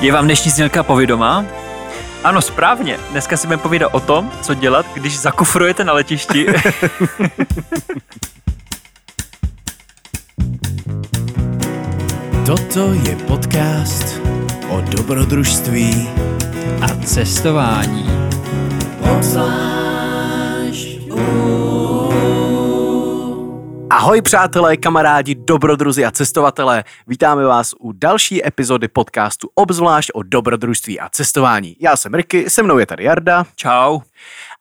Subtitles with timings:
[0.00, 1.44] Je vám dnešní znělka povědomá?
[2.24, 2.98] Ano, správně.
[3.10, 6.46] Dneska si budeme povídat o tom, co dělat, když zakufrujete na letišti.
[12.46, 14.20] Toto je podcast
[14.68, 16.08] o dobrodružství
[16.82, 18.06] a cestování.
[23.96, 26.84] Ahoj přátelé, kamarádi, dobrodruzi a cestovatelé.
[27.06, 31.76] Vítáme vás u další epizody podcastu obzvlášť o dobrodružství a cestování.
[31.80, 33.44] Já jsem Ricky, se mnou je tady Jarda.
[33.54, 34.00] Čau.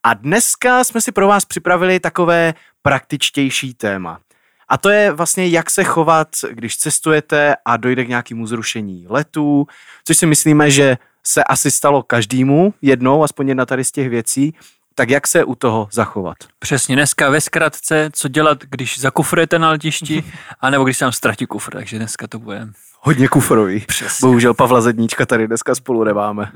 [0.04, 4.20] A dneska jsme si pro vás připravili takové praktičtější téma.
[4.68, 9.68] A to je vlastně, jak se chovat, když cestujete a dojde k nějakému zrušení letů,
[10.05, 14.54] což si myslíme, že se asi stalo každému jednou, aspoň jedna tady z těch věcí.
[14.95, 16.38] Tak jak se u toho zachovat?
[16.59, 20.23] Přesně, dneska ve zkratce, co dělat, když zakufrujete na letišti,
[20.59, 22.68] anebo když se vám ztratí kufr, takže dneska to bude...
[22.99, 23.79] Hodně kufrový.
[23.79, 24.26] Přesně.
[24.27, 26.52] Bohužel Pavla Zedníčka tady dneska spolu nemáme.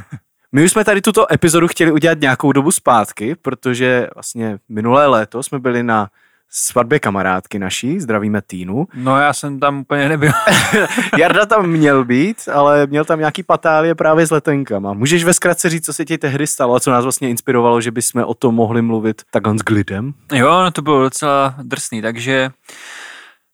[0.52, 5.42] My už jsme tady tuto epizodu chtěli udělat nějakou dobu zpátky, protože vlastně minulé léto
[5.42, 6.10] jsme byli na
[6.50, 8.86] svatbě kamarádky naší, zdravíme Týnu.
[8.94, 10.32] No já jsem tam úplně nebyl.
[11.18, 14.92] Jarda tam měl být, ale měl tam nějaký patálie právě s letenkama.
[14.92, 17.90] Můžeš ve zkratce říct, co se ti tehdy stalo a co nás vlastně inspirovalo, že
[17.90, 20.12] bychom o tom mohli mluvit takhle s glidem?
[20.32, 22.50] Jo, no to bylo docela drsný, takže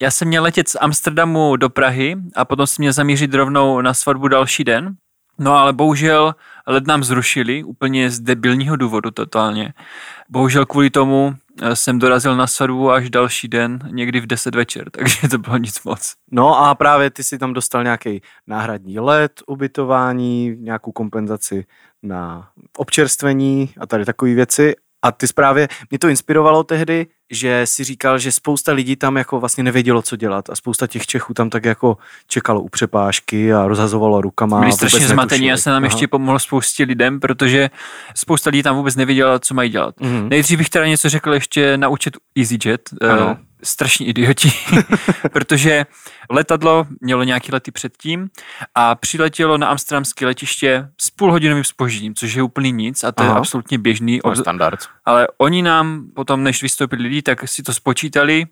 [0.03, 3.95] já jsem měl letět z Amsterdamu do Prahy a potom jsem měl zamířit rovnou na
[3.95, 4.95] svatbu další den.
[5.39, 6.35] No ale bohužel
[6.67, 9.75] led nám zrušili, úplně z debilního důvodu totálně.
[10.31, 11.35] Bohužel kvůli tomu
[11.75, 15.85] jsem dorazil na svatbu až další den, někdy v 10 večer, takže to bylo nic
[15.85, 16.15] moc.
[16.31, 21.65] No a právě ty si tam dostal nějaký náhradní let, ubytování, nějakou kompenzaci
[22.03, 24.75] na občerstvení a tady takové věci.
[25.03, 29.41] A ty zprávě, mě to inspirovalo tehdy, že si říkal, že spousta lidí tam jako
[29.41, 31.97] vlastně nevědělo, co dělat a spousta těch Čechů tam tak jako
[32.27, 34.61] čekalo u přepážky a rozhazovalo rukama.
[34.61, 35.93] Byli strašně zmatení, já jsem nám Aha.
[35.93, 37.71] ještě pomohl spoustě lidem, protože
[38.15, 39.95] spousta lidí tam vůbec nevěděla, co mají dělat.
[40.01, 40.29] Mhm.
[40.29, 42.81] Nejdřív bych teda něco řekl ještě naučit EasyJet.
[43.03, 43.37] eh, Ano.
[43.63, 44.53] Strašní idioti,
[45.33, 45.87] protože
[46.31, 48.29] letadlo mělo nějaký lety předtím
[48.75, 53.33] a přiletělo na amsterdamské letiště s půlhodinovým spožděním, což je úplný nic a to Aha.
[53.33, 54.21] je absolutně běžný.
[54.21, 54.81] To je standard.
[55.05, 58.47] Ale oni nám potom, než vystoupili lidi, tak si to spočítali,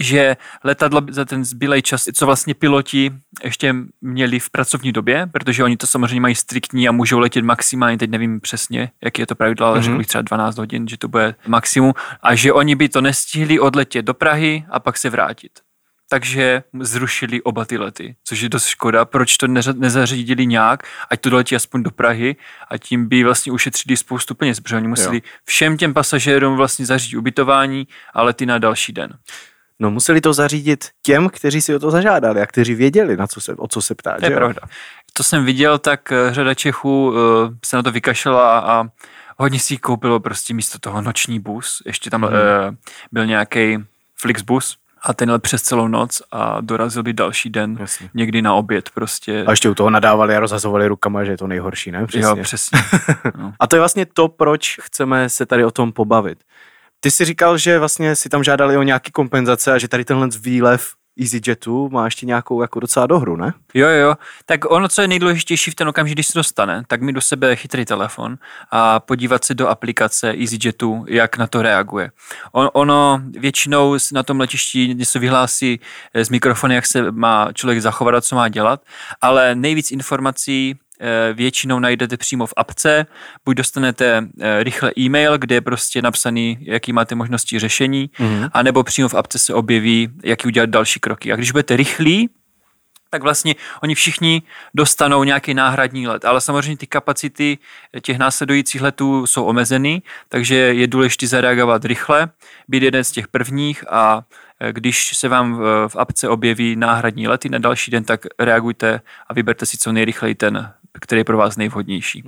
[0.00, 3.10] že letadlo za ten zbylej čas, co vlastně piloti
[3.44, 7.98] ještě měli v pracovní době, protože oni to samozřejmě mají striktní a můžou letět maximálně,
[7.98, 9.82] teď nevím přesně, jaký je to pravidlo, ale Mhm.
[9.82, 9.90] mm-hmm.
[9.90, 11.92] řekl bych třeba 12 hodin, že to bude maximum
[12.22, 15.52] a že oni by to nestihli odletět do Prahy a pak se vrátit.
[16.10, 19.04] Takže zrušili oba ty lety, což je dost škoda.
[19.04, 22.36] Proč to nezařídili nějak, ať to doletí aspoň do Prahy
[22.70, 25.22] a tím by vlastně ušetřili spoustu peněz, protože oni museli Jo.
[25.44, 29.10] všem těm pasažérům vlastně zařídit ubytování a lety na další den.
[29.80, 33.40] No museli to zařídit těm, kteří si o to zažádali a kteří věděli, na co
[33.40, 34.16] se, o co se ptá.
[34.18, 34.60] To je pravda.
[35.12, 38.84] To jsem viděl, tak eh, řada Čechů eh, se na to vykašlela a
[39.36, 41.82] hodně si koupilo prostě místo toho noční bus.
[41.86, 42.28] Ještě tam eh,
[43.12, 43.78] byl nějaký
[44.20, 48.10] Flixbus a ten jel přes celou noc a dorazil by další den Jasně.
[48.14, 49.44] někdy na oběd prostě.
[49.46, 52.06] A ještě u toho nadávali a rozhazovali rukama, že je to nejhorší, ne?
[52.06, 52.28] Přesně.
[52.28, 52.80] Jo, přesně.
[53.36, 53.52] No.
[53.60, 56.38] A to je vlastně to, proč chceme se tady o tom pobavit.
[57.00, 60.28] Ty jsi říkal, že vlastně si tam žádali o nějaký kompenzace a že tady tenhle
[60.40, 63.52] výlev EasyJetu má ještě nějakou jako docela dohru, ne?
[63.74, 64.14] Jo, jo.
[64.46, 67.56] Tak ono, co je nejdůležitější v ten okamžik, když se dostane, tak mi do sebe
[67.56, 68.38] chytrý telefon
[68.70, 72.10] a podívat se do aplikace EasyJetu, jak na to reaguje.
[72.52, 75.80] On, ono většinou na tom letišti něco vyhlásí
[76.14, 78.82] eh, z mikrofonu, jak se má člověk zachovat a co má dělat,
[79.20, 80.78] ale nejvíc informací
[81.34, 83.06] většinou najdete přímo v apce,
[83.44, 88.48] buď dostanete eh, rychle e-mail, kde je prostě napsaný, jaký máte možnosti řešení, Mhm.
[88.52, 91.32] anebo přímo v apce se objeví, jaký udělat další kroky.
[91.32, 92.30] A když budete rychlí,
[93.10, 94.42] tak vlastně oni všichni
[94.74, 96.24] dostanou nějaký náhradní let.
[96.24, 97.58] Ale samozřejmě ty kapacity
[98.02, 102.28] těch následujících letů jsou omezeny, takže je důležité zareagovat rychle,
[102.68, 104.22] být jeden z těch prvních a
[104.60, 109.00] eh, když se vám v, v apce objeví náhradní lety na další den, tak reagujte
[109.28, 112.24] a vyberte si co nejrychleji ten, který je pro vás nejvhodnější.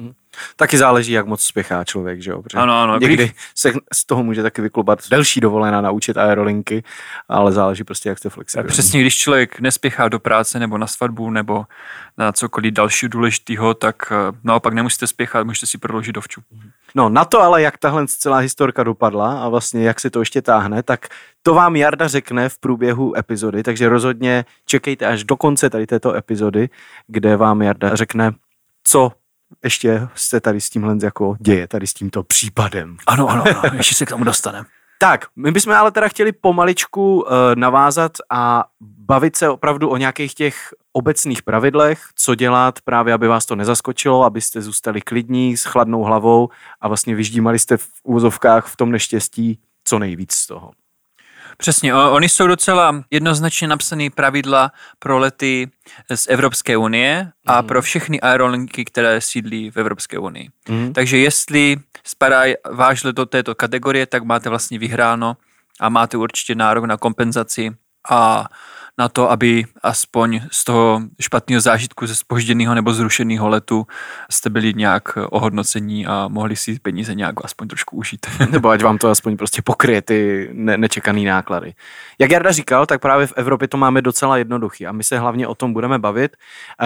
[0.56, 2.42] Taky záleží, jak moc spěchá člověk, že jo?
[2.42, 2.98] Protože Ano, ano.
[2.98, 6.82] Někdy Když- se z toho může taky vyklubat delší dovolená naučit aerolinky,
[7.28, 8.68] ale záleží prostě, jak jste flexibilní.
[8.68, 11.64] Přesně, když člověk nespěchá do práce nebo na svatbu nebo
[12.18, 16.40] na cokoliv dalšího důležitého, tak eh, naopak nemusíte spěchat, můžete si prodloužit dovču.
[16.94, 20.42] No na to ale, jak tahle celá historka dopadla a vlastně jak se to ještě
[20.42, 21.06] táhne, tak
[21.42, 26.14] to vám Jarda řekne v průběhu epizody, takže rozhodně čekejte až do konce tady této
[26.14, 26.68] epizody,
[27.06, 28.32] kde vám Jarda řekne,
[28.90, 29.12] co
[29.64, 32.96] ještě se tady s tímhle jako děje, tady s tímto případem.
[33.06, 34.66] Ano, ano, ano, ještě se k tomu dostaneme.
[34.98, 40.34] Tak, my bychom ale teda chtěli pomaličku uh, navázat a bavit se opravdu o nějakých
[40.34, 46.02] těch obecných pravidlech, co dělat právě, aby vás to nezaskočilo, abyste zůstali klidní, s chladnou
[46.02, 46.48] hlavou
[46.80, 50.70] a vlastně vyždímali jste v úzovkách v tom neštěstí co nejvíc z toho.
[51.60, 55.70] Přesně, oni jsou docela jednoznačně napsané pravidla pro lety
[56.14, 57.68] z Evropské unie a mm.
[57.68, 60.48] pro všechny aerolinky, které sídlí v Evropské unii.
[60.68, 60.92] Mm.
[60.92, 65.36] Takže jestli spadá váš let do této kategorie, tak máte vlastně vyhráno
[65.80, 67.70] a máte určitě nárok na kompenzaci
[68.10, 68.46] a
[69.00, 73.86] na to, aby aspoň z toho špatného zážitku ze spožděného nebo zrušeného letu
[74.30, 78.26] jste byli nějak ohodnocení a mohli si peníze nějak aspoň trošku užít.
[78.50, 81.74] nebo ať vám to aspoň prostě pokryje ty ne- nečekané náklady.
[82.18, 85.48] Jak Jarda říkal, tak právě v Evropě to máme docela jednoduchý a my se hlavně
[85.48, 86.36] o tom budeme bavit.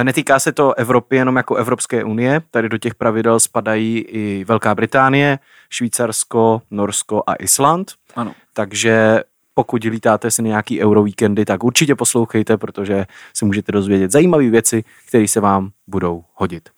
[0.03, 4.75] Netýká se to Evropy jenom jako Evropské unie, tady do těch pravidel spadají i Velká
[4.75, 5.39] Británie,
[5.71, 7.93] Švýcarsko, Norsko a Island.
[8.17, 8.33] Ano.
[8.53, 9.23] Takže
[9.55, 13.07] pokud lítáte si na nějaký eurovíkendy, tak určitě poslouchejte, protože
[13.37, 16.69] si můžete dozvědět zajímavé věci, které se vám budou hodit.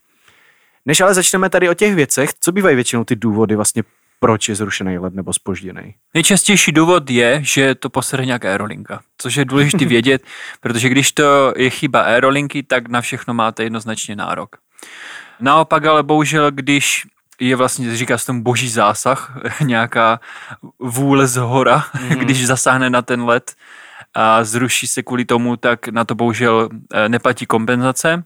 [0.86, 3.82] Než ale začneme tady o těch věcech, co bývají většinou ty důvody vlastně,
[4.20, 5.94] proč je zrušený let nebo spožděný?
[6.14, 10.22] Nejčastější důvod je, že to posere nějaká aerolinka, což je důležité vědět,
[10.60, 14.56] protože když to je chyba aerolinky, tak na všechno máte jednoznačně nárok.
[15.40, 17.06] Naopak ale bohužel, když
[17.40, 20.20] je vlastně, říká se tomu boží zásah, nějaká
[20.78, 22.18] vůle z hora, mm-hmm.
[22.18, 23.54] když zasáhne na ten let
[24.14, 28.24] a zruší se kvůli tomu, tak na to bohužel eh, neplatí kompenzace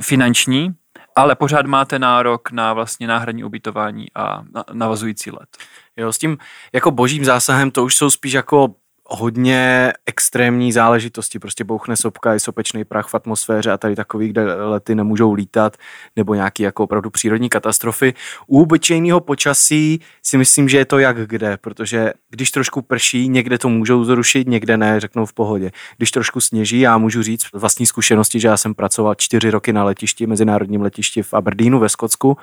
[0.00, 0.74] finanční,
[1.16, 4.42] ale pořád máte nárok na vlastně náhradní ubytování a
[4.72, 5.48] navazující let.
[5.96, 6.38] Jo, s tím
[6.72, 8.74] jako božím zásahem to už jsou spíš jako
[9.08, 14.54] hodně extrémní záležitosti, prostě bouchne sopka, je sopečný prach v atmosféře a tady takový, kde
[14.54, 15.76] lety nemůžou lítat,
[16.16, 18.14] nebo nějaký jako opravdu přírodní katastrofy.
[18.46, 23.58] U obyčejného počasí si myslím, že je to jak kde, protože když trošku prší, někde
[23.58, 25.70] to můžou zrušit, někde ne, řeknou v pohodě.
[25.96, 29.84] Když trošku sněží, já můžu říct vlastní zkušenosti, že já jsem pracoval čtyři roky na
[29.84, 32.36] letišti, mezinárodním letišti v Aberdeenu ve Skotsku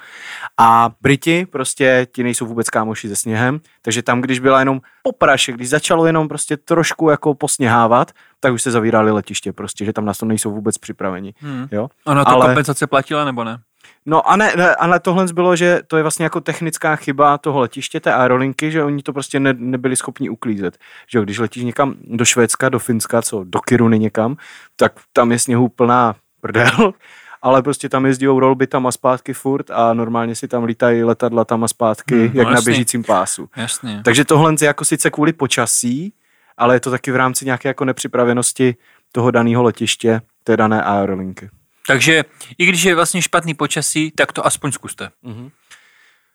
[0.58, 5.52] a Briti prostě ti nejsou vůbec kámoši se sněhem, takže tam, když byla jenom popraše,
[5.52, 10.06] když začalo jenom prostě trošku jako posněhávat, tak už se zavírali letiště prostě, že tam
[10.06, 11.34] na to nejsou vůbec připraveni.
[11.38, 11.68] Hmm.
[11.72, 11.90] Jo?
[12.06, 12.46] A na to Ale...
[12.46, 13.58] kompenzace platila nebo ne?
[14.06, 17.60] No a ne, ne, ale tohle bylo, že to je vlastně jako technická chyba toho
[17.60, 20.78] letiště, té aerolinky, že oni to prostě ne, nebyli schopni uklízet.
[21.08, 24.38] Že když letíš někam do Švédska, do Finska, co do Kiruny někam,
[24.76, 26.94] tak tam je sněhu plná prdel
[27.44, 31.46] ale prostě tam jezdí rolby tam a zpátky furt a normálně si tam lítají letadla
[31.46, 33.50] tam a zpátky, hmm, jak no, na běžícím pásu.
[33.56, 34.02] Jasně.
[34.06, 36.14] Takže tohle je jako sice kvůli počasí,
[36.58, 38.76] ale je to taky v rámci nějaké jako nepřipravenosti
[39.12, 41.50] toho daného letiště, té dané aerolinky.
[41.88, 42.24] Takže
[42.58, 45.10] i když je vlastně špatný počasí, tak to aspoň zkuste.
[45.24, 45.52] Mm-hmm.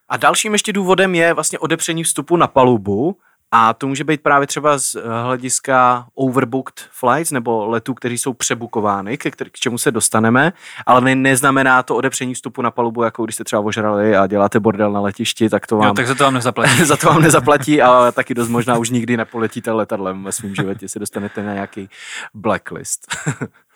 [0.08, 3.18] A dalším ještě důvodem je vlastně odepření vstupu na palubu,
[3.50, 9.18] a to může být právě třeba z hlediska overbooked flights nebo letů, kteří jsou přebukovány,
[9.18, 10.52] k, k čemu se dostaneme,
[10.86, 14.60] ale ne, neznamená to odepření vstupu na palubu, jako když jste třeba ožrali a děláte
[14.60, 15.88] bordel na letišti, tak to vám...
[15.88, 16.84] Jo, tak za to vám nezaplatí.
[16.84, 20.88] za to vám nezaplatí a taky dost možná už nikdy nepoletíte letadlem ve svém životě,
[20.88, 21.88] se dostanete na nějaký
[22.34, 23.16] blacklist.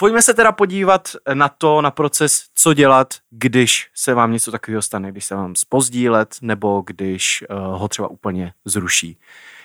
[0.00, 4.82] Pojďme se teda podívat na to, na proces, co dělat, když se vám něco takového
[4.82, 9.18] stane, když se vám spozdí let nebo když uh, ho třeba úplně zruší.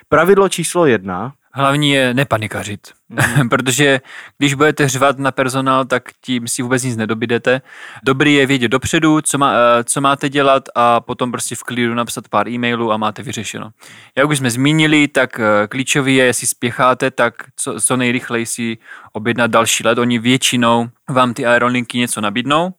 [0.09, 1.33] Pravidlo číslo jedna.
[1.57, 3.49] Hlavní je nepanikařit, mm.
[3.49, 4.01] protože
[4.37, 7.61] když budete řvat na personál, tak tím si vůbec nic nedobídete.
[8.03, 11.93] Dobrý je vědět dopředu, co, má, eh, co máte dělat a potom prostě v klidu
[11.93, 13.71] napsat pár e-mailů a máte vyřešeno.
[14.17, 18.77] Jak už jsme zmínili, tak eh, klíčový je, jestli spěcháte, tak co, co nejrychleji si
[19.13, 19.97] objednat další let.
[19.97, 22.73] Oni většinou vám ty aerolinky něco nabídnou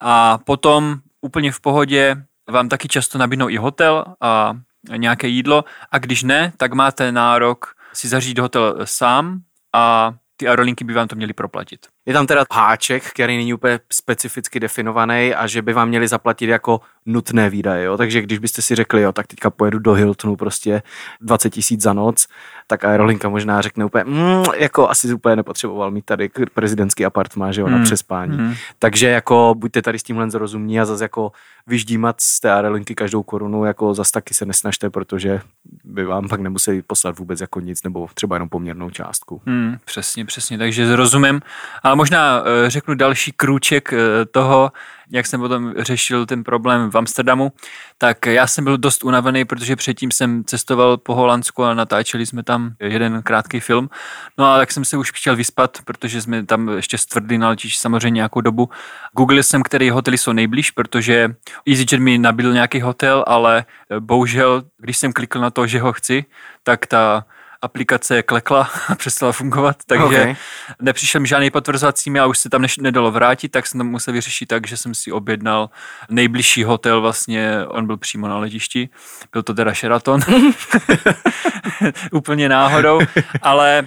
[0.00, 2.16] a potom úplně v pohodě
[2.50, 4.52] vám taky často nabídnou i hotel a
[4.96, 9.40] nějaké jídlo a když ne, tak máte nárok si zařídit hotel sám
[9.72, 11.86] a ty aerolinky by vám to měly proplatit.
[12.06, 16.46] Je tam teda háček, který není úplně specificky definovaný a že by vám měli zaplatit
[16.46, 17.84] jako nutné výdaje.
[17.84, 17.96] Jo?
[17.96, 20.82] Takže když byste si řekli, jo, tak teďka pojedu do Hiltonu prostě
[21.20, 22.26] 20 tisíc za noc,
[22.66, 27.60] tak aerolinka možná řekne úplně, mm, jako asi úplně nepotřeboval mít tady prezidentský apartmán, že
[27.60, 27.84] jo, na hmm.
[27.84, 28.36] přespání.
[28.36, 28.54] Hmm.
[28.78, 31.32] Takže jako buďte tady s tímhle zrozumní a zase jako
[31.66, 35.40] vyždímat z té aerolinky každou korunu, jako zase taky se nesnažte, protože
[35.84, 39.42] by vám pak nemuseli poslat vůbec jako nic nebo třeba jenom poměrnou částku.
[39.46, 41.40] Hmm, přesně, přesně, takže zrozumím.
[41.82, 44.72] Ale možná eh, řeknu další krůček eh, toho,
[45.10, 47.52] jak jsem potom řešil ten problém v Amsterdamu,
[47.98, 52.42] tak já jsem byl dost unavený, protože předtím jsem cestoval po Holandsku a natáčeli jsme
[52.42, 53.90] tam jeden krátký film.
[54.38, 57.80] No a tak jsem se už chtěl vyspat, protože jsme tam ještě stvrdli na letišti
[57.80, 58.70] samozřejmě nějakou dobu.
[59.16, 61.34] Google jsem, který hotely jsou nejblíž, protože
[61.68, 63.64] EasyJet mi nabídl nějaký hotel, ale
[64.00, 66.24] bohužel, když jsem klikl na to, že ho chci,
[66.62, 67.24] tak ta
[67.62, 70.36] aplikace klekla a přestala fungovat, takže okay.
[70.80, 74.14] nepřišel mi žádný potvrzovací a už se tam než, nedalo vrátit, tak jsem to musel
[74.14, 75.70] vyřešit tak, že jsem si objednal
[76.10, 78.88] nejbližší hotel, vlastně on byl přímo na letišti,
[79.32, 80.20] byl to teda Sheraton,
[82.12, 83.00] úplně náhodou,
[83.42, 83.86] ale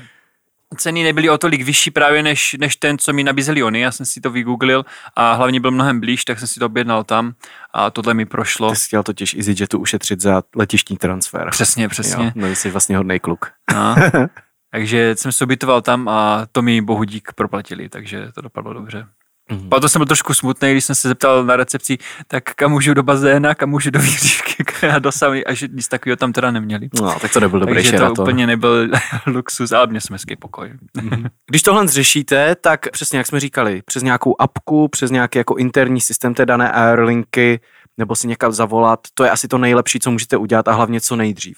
[0.78, 3.80] ceny nebyly o tolik vyšší právě než, než ten, co mi nabízeli oni.
[3.80, 4.86] Já jsem si to vygooglil
[5.16, 7.34] a hlavně byl mnohem blíž, tak jsem si to objednal tam
[7.74, 8.70] a tohle mi prošlo.
[8.70, 11.50] Ty jsi chtěl totiž EasyJetu ušetřit za letištní transfer.
[11.52, 12.26] Přesně, přesně.
[12.26, 13.52] Jo, no, jsi vlastně hodný kluk.
[13.74, 13.96] No.
[14.72, 19.08] takže jsem se ubytoval tam a to mi bohu dík proplatili, takže to dopadlo dobře.
[19.52, 19.70] Mm.
[19.70, 23.04] Proto jsem byl trošku smutný, když jsem se zeptal na recepci, tak kam můžu do
[23.04, 24.66] bazéna, kam můžu do výřivky
[24.96, 26.90] a do sauny a že nic takového tam teda neměli.
[27.02, 28.88] No, tak to nebyl dobrý Takže to úplně nebyl
[29.28, 30.74] luxus, ale měl jsem hezký pokoj.
[31.02, 31.26] Mm.
[31.50, 36.02] Když tohle řešíte, tak přesně jak jsme říkali, přes nějakou apku, přes nějaký jako interní
[36.02, 37.60] systém té dané aerolinky,
[37.98, 41.16] nebo si někam zavolat, to je asi to nejlepší, co můžete udělat a hlavně co
[41.16, 41.58] nejdřív.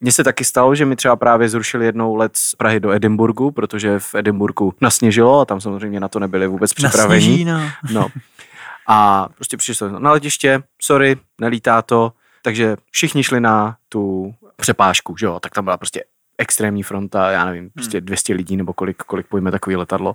[0.00, 3.50] Mně se taky stalo, že mi třeba právě zrušili jednou let z Prahy do Edinburgu,
[3.50, 7.44] protože v Edinburgu nasněžilo a tam samozřejmě na to nebyli vůbec připraveni.
[7.44, 7.70] No.
[7.92, 8.08] no.
[8.88, 12.12] A prostě přišli na letiště, sorry, nelítá to,
[12.42, 16.04] takže všichni šli na tu přepážku, že jo, tak tam byla prostě
[16.38, 18.36] extrémní fronta, já nevím, prostě 200 hmm.
[18.36, 20.14] lidí nebo kolik, kolik pojme takový letadlo.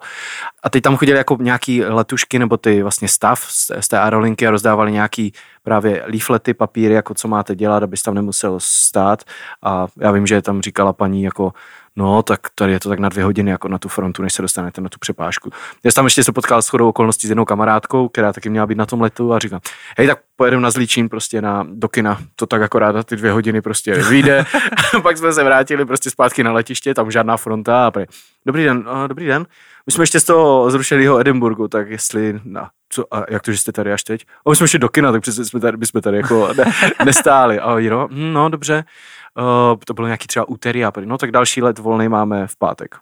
[0.63, 4.47] A teď tam chodili jako nějaký letušky nebo ty vlastně stav z, z té aerolinky
[4.47, 9.23] a rozdávali nějaký právě leaflety, papíry, jako co máte dělat, abys tam nemusel stát.
[9.63, 11.53] A já vím, že tam říkala paní jako
[11.95, 14.41] no, tak tady je to tak na dvě hodiny jako na tu frontu, než se
[14.41, 15.49] dostanete na tu přepážku.
[15.83, 18.67] Já jsem tam ještě se potkal s chodou okolností s jednou kamarádkou, která taky měla
[18.67, 19.59] být na tom letu a říkám,
[19.97, 23.31] hej, tak pojedeme na Zlíčín prostě na, do kina, to tak akorát na ty dvě
[23.31, 24.45] hodiny prostě vyjde.
[25.03, 28.05] pak jsme se vrátili prostě zpátky na letiště, tam žádná fronta a pre,
[28.45, 29.45] dobrý den, uh, dobrý den.
[29.85, 33.57] My jsme ještě z toho zrušeného Edinburgu, tak jestli, no, co, a jak to, že
[33.57, 34.25] jste tady až teď?
[34.45, 36.65] A my jsme šli do kina, tak přece jsme tady, jsme tady jako ne,
[37.05, 37.59] nestáli.
[37.59, 38.83] A jo, no, hm, no dobře,
[39.37, 42.95] uh, to bylo nějaký třeba úterý a no tak další let volný máme v pátek.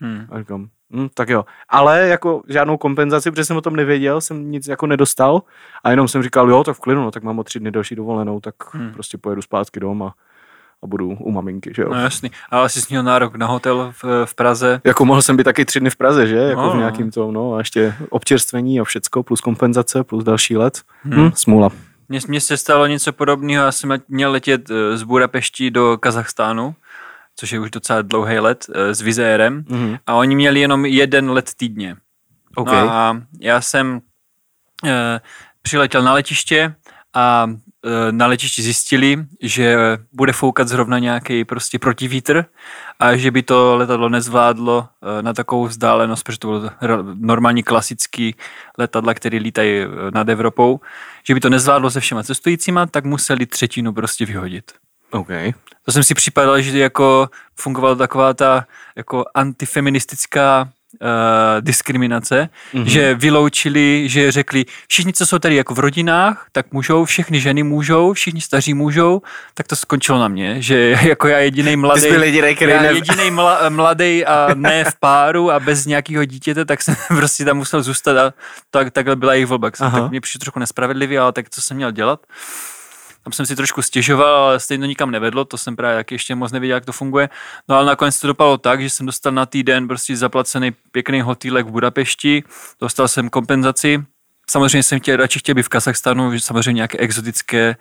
[0.00, 0.26] Hmm.
[0.30, 1.44] A říkám, hm, tak jo.
[1.68, 5.42] Ale jako žádnou kompenzaci, protože jsem o tom nevěděl, jsem nic jako nedostal
[5.84, 7.96] a jenom jsem říkal, jo, tak v klidu, no, tak mám o tři dny další
[7.96, 8.92] dovolenou, tak hmm.
[8.92, 10.14] prostě pojedu zpátky doma
[10.82, 11.88] a budu u maminky, že jo.
[11.94, 14.80] No jasný, ale jsi měl nárok na hotel v, v Praze.
[14.84, 16.36] Jako mohl jsem být taky tři dny v Praze, že?
[16.36, 20.56] Jako no, v nějakým tom, no a ještě občerstvení a všecko, plus kompenzace, plus další
[20.56, 20.82] let.
[21.02, 21.26] Hmm.
[21.26, 21.70] Hm, smůla.
[22.08, 26.74] Mně, mně se stalo něco podobného, já jsem měl letět eh, z Budapešti do Kazachstánu,
[27.36, 29.98] což je už docela dlouhý let, eh, s Vizérem mm-hmm.
[30.06, 31.96] a oni měli jenom jeden let týdně.
[32.56, 32.80] Okay.
[32.80, 34.00] No a já jsem
[34.84, 35.20] e,
[35.62, 36.74] přiletěl na letiště
[37.14, 37.46] a
[38.10, 39.76] na letišti zjistili, že
[40.12, 42.44] bude foukat zrovna nějaký prostě protivítr
[42.98, 46.70] a že by to letadlo nezvládlo e, na takovou vzdálenost, protože to bylo
[47.14, 48.34] normální klasický
[48.78, 50.80] letadla, který lítají e, nad Evropou,
[51.24, 54.72] že by to nezvládlo se všema cestujícíma, tak museli třetinu prostě vyhodit.
[55.10, 55.52] Okay.
[55.84, 60.68] To jsem si připadal, že jako fungovala taková ta jako antifeministická
[61.00, 61.08] uh,
[61.60, 62.84] diskriminace, mm-hmm.
[62.84, 67.62] že vyloučili, že řekli, všichni, co jsou tady jako v rodinách, tak můžou, všechny ženy
[67.62, 69.22] můžou, všichni staří můžou,
[69.54, 74.24] tak to skončilo na mě, že jako já jediný mladý, jediný, já jediný mla, mladý
[74.26, 78.32] a ne v páru a bez nějakého dítěte, tak jsem prostě tam musel zůstat a
[78.70, 79.70] tak, takhle byla jejich volba.
[79.70, 82.20] Tak mě přišlo trochu nespravedlivě, ale tak co jsem měl dělat?
[83.24, 86.52] Tam jsem si trošku stěžoval, ale stejně nikam nevedlo, to jsem právě jak ještě moc
[86.52, 87.28] nevěděl, jak to funguje.
[87.68, 91.66] No ale nakonec to dopadlo tak, že jsem dostal na týden prostě zaplacený pěkný hotýlek
[91.66, 92.44] v Budapešti,
[92.80, 94.04] dostal jsem kompenzaci,
[94.50, 97.76] Samozřejmě jsem chtěl, radši chtěl být v Kazachstanu, samozřejmě nějaké exotické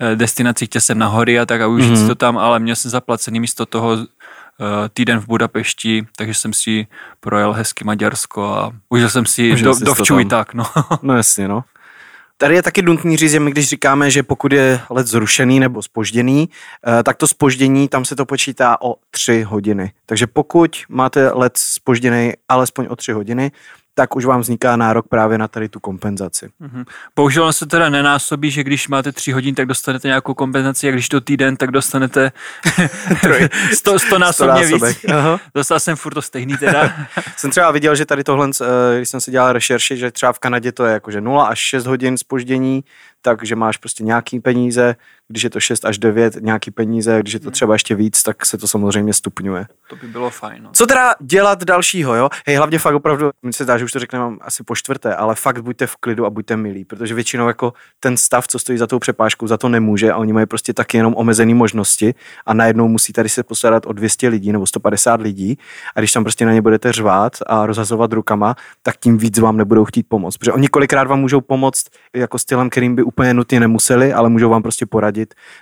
[0.00, 2.02] eh, destinaci, chtěl jsem na hory a tak a užít mm-hmm.
[2.02, 4.06] si to tam, ale měl jsem zaplacený místo toho uh,
[4.94, 6.86] týden v Budapešti, takže jsem si
[7.20, 10.54] projel hezky Maďarsko a užil jsem si užil do, dovču i tak.
[10.54, 10.64] No.
[11.02, 11.64] no jasně, no.
[12.36, 15.82] Tady je taky nutný říct, že my když říkáme, že pokud je let zrušený nebo
[15.82, 16.48] spožděný,
[16.86, 19.92] eh, tak to spoždění, tam se to počítá o tři hodiny.
[20.06, 23.52] Takže pokud máte let spožděný alespoň o tři hodiny,
[23.94, 26.48] tak už vám vzniká nárok právě na tady tu kompenzaci.
[26.60, 26.84] Mm-hmm.
[27.16, 31.08] Bohužel se teda nenásobí, že když máte tři hodin, tak dostanete nějakou kompenzaci a když
[31.08, 32.32] to týden, tak dostanete
[33.72, 35.04] 100, 100 násobně víc.
[35.08, 35.40] Aha.
[35.54, 36.92] Dostal jsem furt to stejný teda.
[37.36, 40.38] jsem třeba viděl, že tady tohle, eh, když jsem si dělal rešerši, že třeba v
[40.38, 42.84] Kanadě to je jakože 0 až 6 hodin spoždění,
[43.22, 44.96] takže máš prostě nějaký peníze,
[45.28, 48.46] když je to 6 až 9 nějaký peníze, když je to třeba ještě víc, tak
[48.46, 49.66] se to samozřejmě stupňuje.
[49.88, 50.62] To by bylo fajn.
[50.62, 50.70] No.
[50.72, 52.28] Co teda dělat dalšího, jo?
[52.46, 55.34] Hej, hlavně fakt opravdu, mi se zdá, že už to řekneme asi po čtvrté, ale
[55.34, 58.86] fakt buďte v klidu a buďte milí, protože většinou jako ten stav, co stojí za
[58.86, 62.14] tou přepážkou, za to nemůže a oni mají prostě taky jenom omezené možnosti
[62.46, 65.58] a najednou musí tady se postarat o 200 lidí nebo 150 lidí
[65.94, 69.56] a když tam prostě na ně budete řvát a rozhazovat rukama, tak tím víc vám
[69.56, 73.60] nebudou chtít pomoct, protože oni kolikrát vám můžou pomoct jako stylem, kterým by úplně nutně
[73.60, 75.13] nemuseli, ale můžou vám prostě poradit,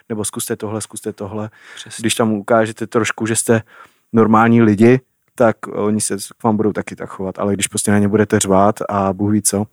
[0.08, 1.50] nebo zkuste tohle, zkuste tohle.
[1.74, 2.02] Přesně.
[2.02, 3.62] Když tam ukážete trošku, že jste
[4.12, 5.00] normální lidi,
[5.34, 8.38] tak oni se k vám budou taky tak chovat, ale když prostě na ně budete
[8.38, 9.66] řvát a Bůh ví co,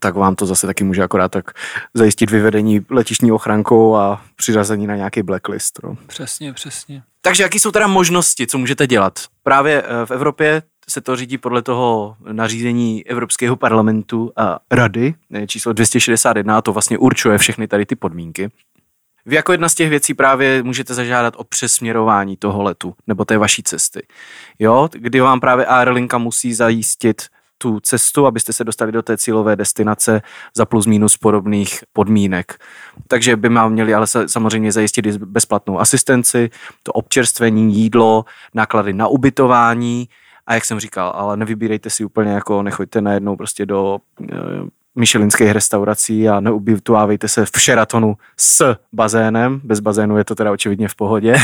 [0.00, 1.50] tak vám to zase taky může akorát tak
[1.94, 5.80] zajistit vyvedení letišní ochrankou a přiřazení na nějaký blacklist.
[5.84, 5.96] No.
[6.06, 7.02] Přesně, přesně.
[7.20, 9.12] Takže jaký jsou teda možnosti, co můžete dělat?
[9.42, 15.14] Právě eh, v Evropě se to řídí podle toho nařízení Evropského parlamentu a rady,
[15.46, 18.50] číslo 261, a to vlastně určuje všechny tady ty podmínky.
[19.26, 23.38] Vy jako jedna z těch věcí právě můžete zažádat o přesměrování toho letu, nebo té
[23.38, 24.06] vaší cesty.
[24.58, 27.22] Jo, kdy vám právě Aerolinka musí zajistit
[27.58, 30.22] tu cestu, abyste se dostali do té cílové destinace
[30.56, 32.58] za plus minus podobných podmínek.
[33.08, 36.50] Takže by vám měli ale samozřejmě zajistit bezplatnou asistenci,
[36.82, 40.08] to občerstvení, jídlo, náklady na ubytování,
[40.46, 43.98] a jak jsem říkal, ale nevybírejte si úplně jako, nechoďte najednou prostě do
[44.96, 49.60] e, myšelinských restaurací a neubytovávejte se v Sheratonu s bazénem.
[49.64, 51.36] Bez bazénu je to teda očividně v pohodě.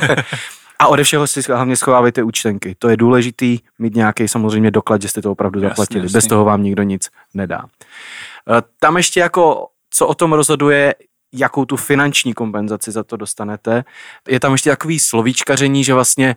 [0.78, 2.76] a ode všeho si hlavně schovávejte účtenky.
[2.78, 6.04] To je důležitý mít nějaký samozřejmě doklad, že jste to opravdu zaplatili.
[6.04, 7.64] Jasně, Bez toho vám nikdo nic nedá.
[7.64, 10.94] E, tam ještě jako, co o tom rozhoduje,
[11.32, 13.84] jakou tu finanční kompenzaci za to dostanete.
[14.28, 16.36] Je tam ještě takový slovíčkaření, že vlastně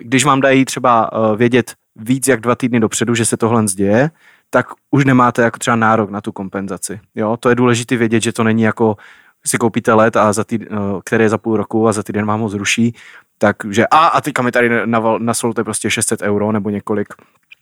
[0.00, 4.10] když vám dají třeba uh, vědět víc jak dva týdny dopředu, že se tohle děje,
[4.50, 7.00] tak už nemáte jako třeba nárok na tu kompenzaci.
[7.14, 8.96] Jo, to je důležité vědět, že to není jako
[9.46, 12.26] si koupíte let, a za týd, uh, který je za půl roku a za týden
[12.26, 12.94] vám ho zruší,
[13.38, 14.70] takže a, a teďka mi tady
[15.18, 17.08] nasolujete prostě 600 euro nebo několik.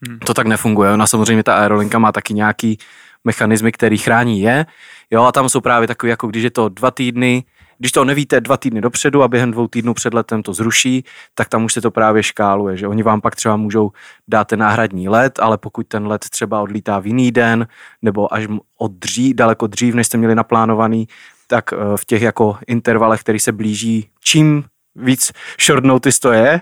[0.07, 0.19] Hmm.
[0.19, 0.91] To tak nefunguje.
[0.91, 2.77] Ona samozřejmě ta aerolinka má taky nějaký
[3.23, 4.65] mechanismy, který chrání je.
[5.11, 7.43] Jo, a tam jsou právě takové, jako když je to dva týdny,
[7.77, 11.03] když to nevíte dva týdny dopředu a během dvou týdnů před letem to zruší,
[11.35, 13.91] tak tam už se to právě škáluje, že oni vám pak třeba můžou
[14.27, 17.67] dát ten náhradní let, ale pokud ten let třeba odlítá v jiný den
[18.01, 21.07] nebo až od dřív, daleko dřív, než jste měli naplánovaný,
[21.47, 24.63] tak eh, v těch jako intervalech, který se blíží, čím
[24.95, 25.31] víc
[25.65, 26.61] short notice to je,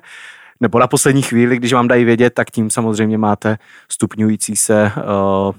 [0.60, 3.58] nebo na poslední chvíli, když vám dají vědět, tak tím samozřejmě máte
[3.92, 5.56] stupňující se uh,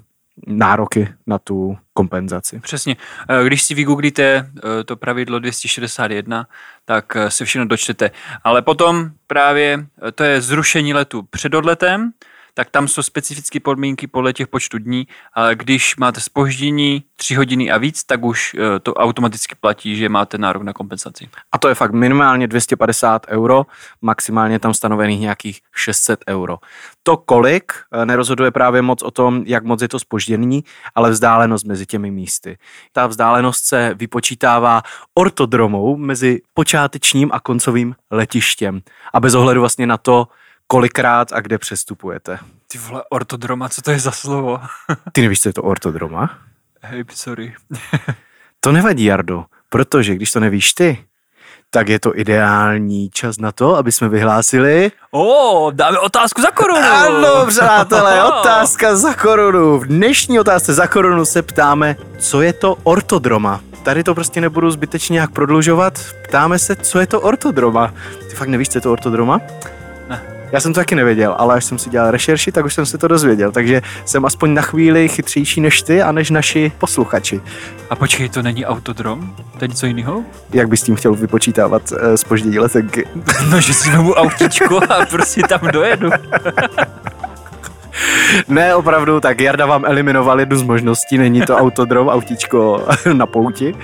[0.47, 2.61] nároky na tu kompenzaci.
[2.61, 2.97] Přesně.
[3.29, 6.47] Eh, když si vygooglíte eh, to pravidlo 261,
[6.85, 8.11] tak eh, se všechno dočtete.
[8.45, 12.13] Ale potom právě to je zrušení letu před odletem,
[12.55, 17.71] tak tam jsou specifické podmínky podle těch počtu dní, ale když máte spoždění 3 hodiny
[17.71, 21.29] a víc, tak už eh, to automaticky platí, že máte nárok na kompenzaci.
[21.53, 23.67] A to je fakt minimálně 250 euro,
[24.03, 26.59] maximálně tam stanovených nějakých 600 euro.
[27.03, 31.65] To kolik eh, nerozhoduje právě moc o tom, jak moc je to spoždění, ale vzdálenost
[31.65, 32.59] mezi těmi místy.
[32.93, 34.83] Ta vzdálenost se vypočítává
[35.15, 38.81] ortodromou mezi počátečním a koncovým letištěm.
[39.13, 40.29] A bez ohledu vlastně na to,
[40.73, 42.39] kolikrát a kde přestupujete.
[42.69, 44.61] Ty vole, ortodroma, co to je za slovo?
[45.13, 46.39] Ty nevíš, co je to ortodroma?
[46.83, 47.55] Hej, sorry.
[48.61, 51.05] to nevadí, Jardo, protože když to nevíš ty,
[51.71, 54.91] tak je to ideální čas na to, aby jsme vyhlásili...
[55.11, 56.81] O, dáme otázku za korunu.
[56.81, 59.79] Ano, přátelé, otázka za korunu.
[59.79, 63.61] V dnešní otázce za korunu se ptáme, co je to ortodroma.
[63.83, 66.01] Tady to prostě nebudu zbytečně jak prodlužovat.
[66.29, 67.95] Ptáme se, co je to ortodroma.
[68.31, 69.41] Ty fakt nevíš, co je to ortodroma?
[70.53, 72.99] Já jsem to taky nevěděl, ale až jsem si dělal rešerši, tak už jsem se
[72.99, 73.53] to dozvěděl.
[73.53, 77.41] Takže jsem aspoň na chvíli chytřejší než ty a než naši posluchači.
[77.91, 79.35] A počkej, to není autodrom?
[79.59, 80.23] To je něco jiného?
[80.53, 83.07] Jak bys tím chtěl vypočítávat uh, eh, spoždění letenky?
[83.51, 86.11] no, že si vezmu autičko a prostě tam dojedu.
[88.49, 93.75] ne, opravdu, tak Jarda vám eliminoval jednu z možností, není to autodrom, autíčko na pouti.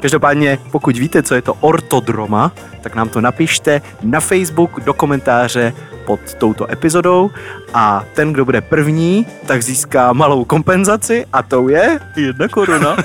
[0.00, 5.72] Každopádně, pokud víte, co je to ortodroma, tak nám to napište na Facebook do komentáře
[6.06, 7.30] pod touto epizodou
[7.74, 12.00] a ten, kdo bude první, tak získá malou kompenzaci a to je...
[12.16, 12.96] Jedna koruna.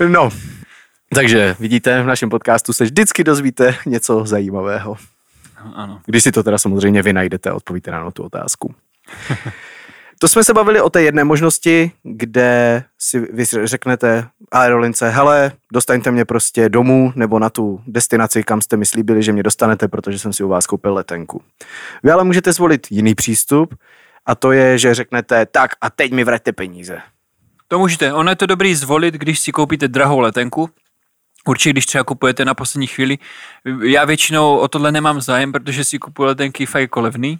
[0.08, 0.30] no,
[1.14, 4.96] takže vidíte, v našem podcastu se vždycky dozvíte něco zajímavého.
[5.74, 6.00] Ano.
[6.06, 8.74] Když si to teda samozřejmě vy najdete a odpovíte na tu otázku.
[10.18, 16.10] To jsme se bavili o té jedné možnosti, kde si vy řeknete aerolince, hele, dostaňte
[16.10, 20.18] mě prostě domů nebo na tu destinaci, kam jste mi slíbili, že mě dostanete, protože
[20.18, 21.42] jsem si u vás koupil letenku.
[22.02, 23.74] Vy ale můžete zvolit jiný přístup
[24.26, 26.98] a to je, že řeknete, tak a teď mi vraťte peníze.
[27.68, 28.12] To můžete.
[28.12, 30.70] Ono je to dobrý zvolit, když si koupíte drahou letenku,
[31.46, 33.18] Určitě, když třeba kupujete na poslední chvíli.
[33.82, 37.38] Já většinou o tohle nemám zájem, protože si kupuju letenky fakt jako levný.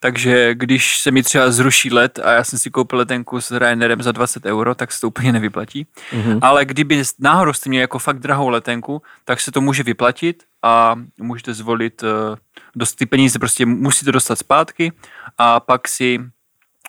[0.00, 4.02] Takže když se mi třeba zruší let a já jsem si koupil letenku s Ryanerem
[4.02, 5.86] za 20 euro, tak se to úplně nevyplatí.
[6.12, 6.38] Mm-hmm.
[6.42, 10.94] Ale kdyby náhodou jste měli jako fakt drahou letenku, tak se to může vyplatit a
[11.18, 12.36] můžete zvolit, eh,
[12.76, 14.92] dost ty peníze prostě musíte dostat zpátky
[15.38, 16.18] a pak si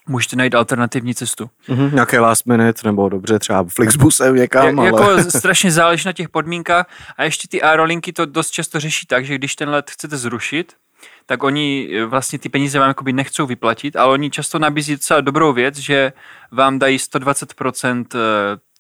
[0.08, 1.50] můžete najít alternativní cestu.
[1.70, 4.86] Mm-hmm, nějaké last minute, nebo dobře, třeba Flixbusem někam, Je, ale...
[4.86, 6.86] Jako strašně záleží na těch podmínkách
[7.18, 10.74] a ještě ty aerolinky to dost často řeší tak, že když ten let chcete zrušit,
[11.26, 15.22] tak oni eh, vlastně ty peníze vám jakoby nechcou vyplatit, ale oni často nabízí docela
[15.22, 16.14] dobrou věc, že
[16.52, 18.20] vám dají 120% eh,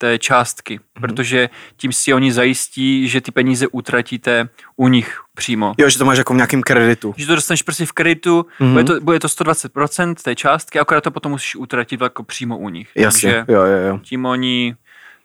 [0.01, 1.01] té částky, mm-hmm.
[1.01, 5.73] protože tím si oni zajistí, že ty peníze utratíte u nich přímo.
[5.77, 7.13] Jo, že to máš jako v nějakém kreditu.
[7.17, 8.71] Že to dostaneš prostě v kreditu, mm-hmm.
[8.71, 12.69] bude, to, bude to 120% té částky, akorát to potom musíš utratit jako přímo u
[12.69, 12.89] nich.
[12.95, 13.99] Jasně, Takže jo, jo, jo.
[14.03, 14.75] tím oni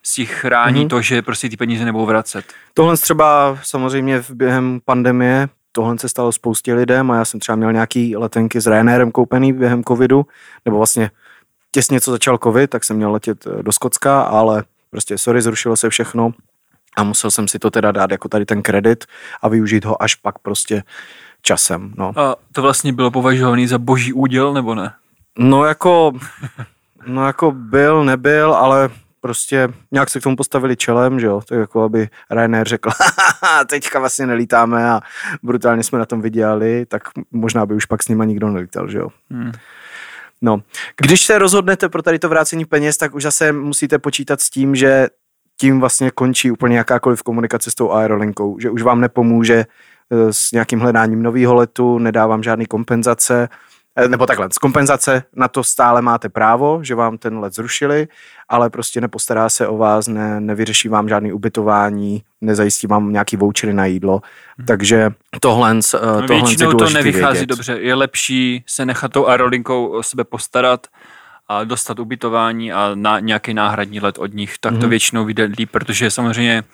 [0.03, 0.89] si chrání mm-hmm.
[0.89, 2.45] to, že prostě ty peníze nebudou vracet.
[2.75, 7.57] Tohle třeba samozřejmě v během pandemie tohle se stalo spoustě lidem a já jsem třeba
[7.57, 10.27] měl nějaký letenky s Ryanairem koupený během covidu,
[10.65, 11.11] nebo vlastně
[11.77, 15.77] těsně co začal covid, tak jsem měl letět eh, do Skocka, ale prostě sorry, zrušilo
[15.77, 16.31] se všechno
[16.97, 19.05] a musel jsem si to teda dát jako tady ten kredit
[19.43, 20.83] a využít ho až pak prostě
[21.43, 21.93] časem.
[21.97, 22.13] No.
[22.17, 24.93] A to vlastně bylo považovaný za boží úděl, nebo ne?
[25.39, 26.13] No jako,
[27.07, 28.89] no jako byl, nebyl, ale
[29.21, 32.91] prostě nějak se k tomu postavili čelem, že jo, tak jako aby Ryanair řekl,
[33.67, 35.01] teďka vlastně nelítáme a
[35.43, 38.99] brutálně jsme na tom vydělali, tak možná by už pak s nima nikdo nelítal, že
[38.99, 39.09] jo.
[39.31, 39.53] Hmm.
[40.43, 40.61] No,
[40.97, 44.75] když se rozhodnete pro tady to vrácení peněz, tak už zase musíte počítat s tím,
[44.75, 45.09] že
[45.57, 49.65] tím vlastně končí úplně jakákoliv komunikace s tou aerolinkou, že už vám nepomůže
[50.11, 53.49] eh, s nějakým hledáním nového letu, nedá vám žádný kompenzace,
[54.09, 58.09] nebo takhle, z kompenzace na to stále máte právo, že vám ten let zrušili,
[58.49, 63.75] ale prostě nepostará se o vás, ne, nevyřeší vám žádný ubytování, nezajistí vám nějaký vouchery
[63.75, 64.21] na jídlo,
[64.59, 64.67] hmm.
[64.67, 67.47] takže tohle, eh, no, tohle Většinou je to nevychází vědět.
[67.47, 70.87] dobře, je lepší se nechat tou aerolinkou o sebe postarat,
[71.49, 74.89] a dostat ubytování a na nějaký náhradní let od nich, tak to mm-hmm.
[74.89, 76.65] většinou vyjde líp, protože samozřejmě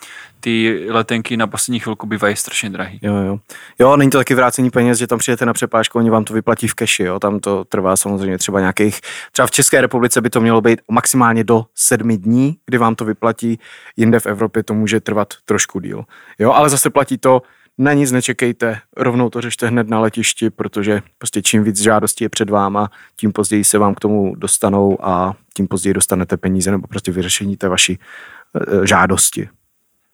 [0.40, 2.98] ty letenky na poslední chvilku bývají strašně drahý.
[3.02, 3.38] Jo, jo.
[3.78, 6.68] Jo, není to taky vrácení peněz, že tam přijete na přepážku, oni vám to vyplatí
[6.68, 7.20] v keši, jo.
[7.20, 9.00] Tam to trvá samozřejmě třeba nějakých,
[9.32, 13.04] třeba v České republice by to mělo být maximálně do sedmi dní, kdy vám to
[13.04, 13.58] vyplatí,
[13.96, 16.04] jinde v Evropě to může trvat trošku díl.
[16.38, 17.42] Jo, ale zase platí to,
[17.78, 22.28] na nic nečekejte, rovnou to řešte hned na letišti, protože prostě čím víc žádostí je
[22.28, 26.86] před váma, tím později se vám k tomu dostanou a tím později dostanete peníze nebo
[26.86, 29.48] prostě vyřešení té vaší e, žádosti.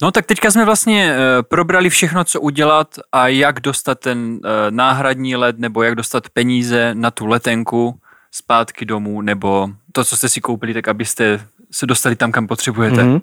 [0.02, 4.40] No tak teďka jsme vlastně e, probrali všechno, co udělat a jak dostat ten
[4.70, 10.28] náhradní let nebo jak dostat peníze na tu letenku zpátky domů nebo to, co jste
[10.28, 13.02] si koupili, tak abyste se dostali tam, kam potřebujete.
[13.02, 13.22] Mm-hmm.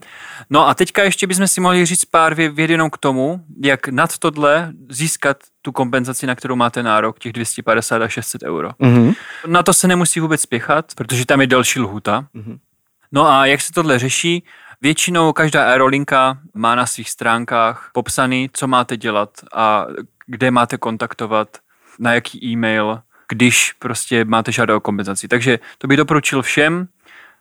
[0.50, 4.18] No a teďka ještě bychom si mohli říct pár věd jenom k tomu, jak nad
[4.18, 8.70] tohle získat tu kompenzaci, na kterou máte nárok, těch 250 a 600 euro.
[8.70, 9.16] Mm-hmm.
[9.48, 12.28] Na to se nemusí vůbec spěchat, protože tam je delší lhuta.
[12.36, 12.60] Mm-hmm.
[13.12, 14.44] No a jak se tohle řeší?
[14.82, 19.86] Většinou každá aerolinka má na svých stránkách popsaný, co máte dělat a
[20.28, 21.48] kde máte kontaktovat,
[22.00, 25.28] na jaký e-mail, když prostě máte žádat o kompenzaci.
[25.28, 26.88] Takže to bych doporučil všem,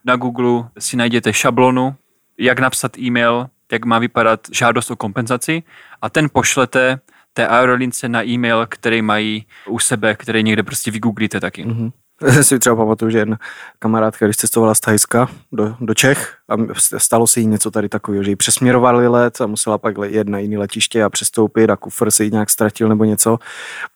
[0.04, 1.94] na Google si najděte šablonu,
[2.38, 5.62] jak napsat e-mail, jak má vypadat žádost o kompenzaci
[6.02, 7.00] a ten pošlete
[7.32, 11.64] té aerolince na e-mail, který mají u sebe, který někde prostě vygooglíte taky.
[11.64, 11.92] Mm-hmm.
[12.42, 13.38] si třeba pamatuju, že jedna
[13.78, 16.54] kamarádka, když cestovala z Thajska do, do Čech a
[16.98, 20.38] stalo se jí něco tady takového, že jí přesměrovali let a musela pak jet na
[20.38, 23.38] jiné letiště a přestoupit a kufr se jí nějak ztratil nebo něco,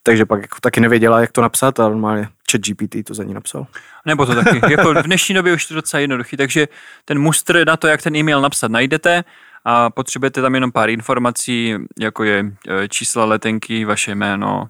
[0.03, 3.33] takže pak jako taky nevěděla, jak to napsat a normálně chat GPT to za ní
[3.33, 3.67] napsal.
[4.05, 4.61] Nebo to taky.
[4.71, 6.67] jako v dnešní době už to docela jednoduchý, takže
[7.05, 9.23] ten mustr na to, jak ten e-mail napsat, najdete
[9.65, 14.69] a potřebujete tam jenom pár informací, jako je e, čísla letenky, vaše jméno,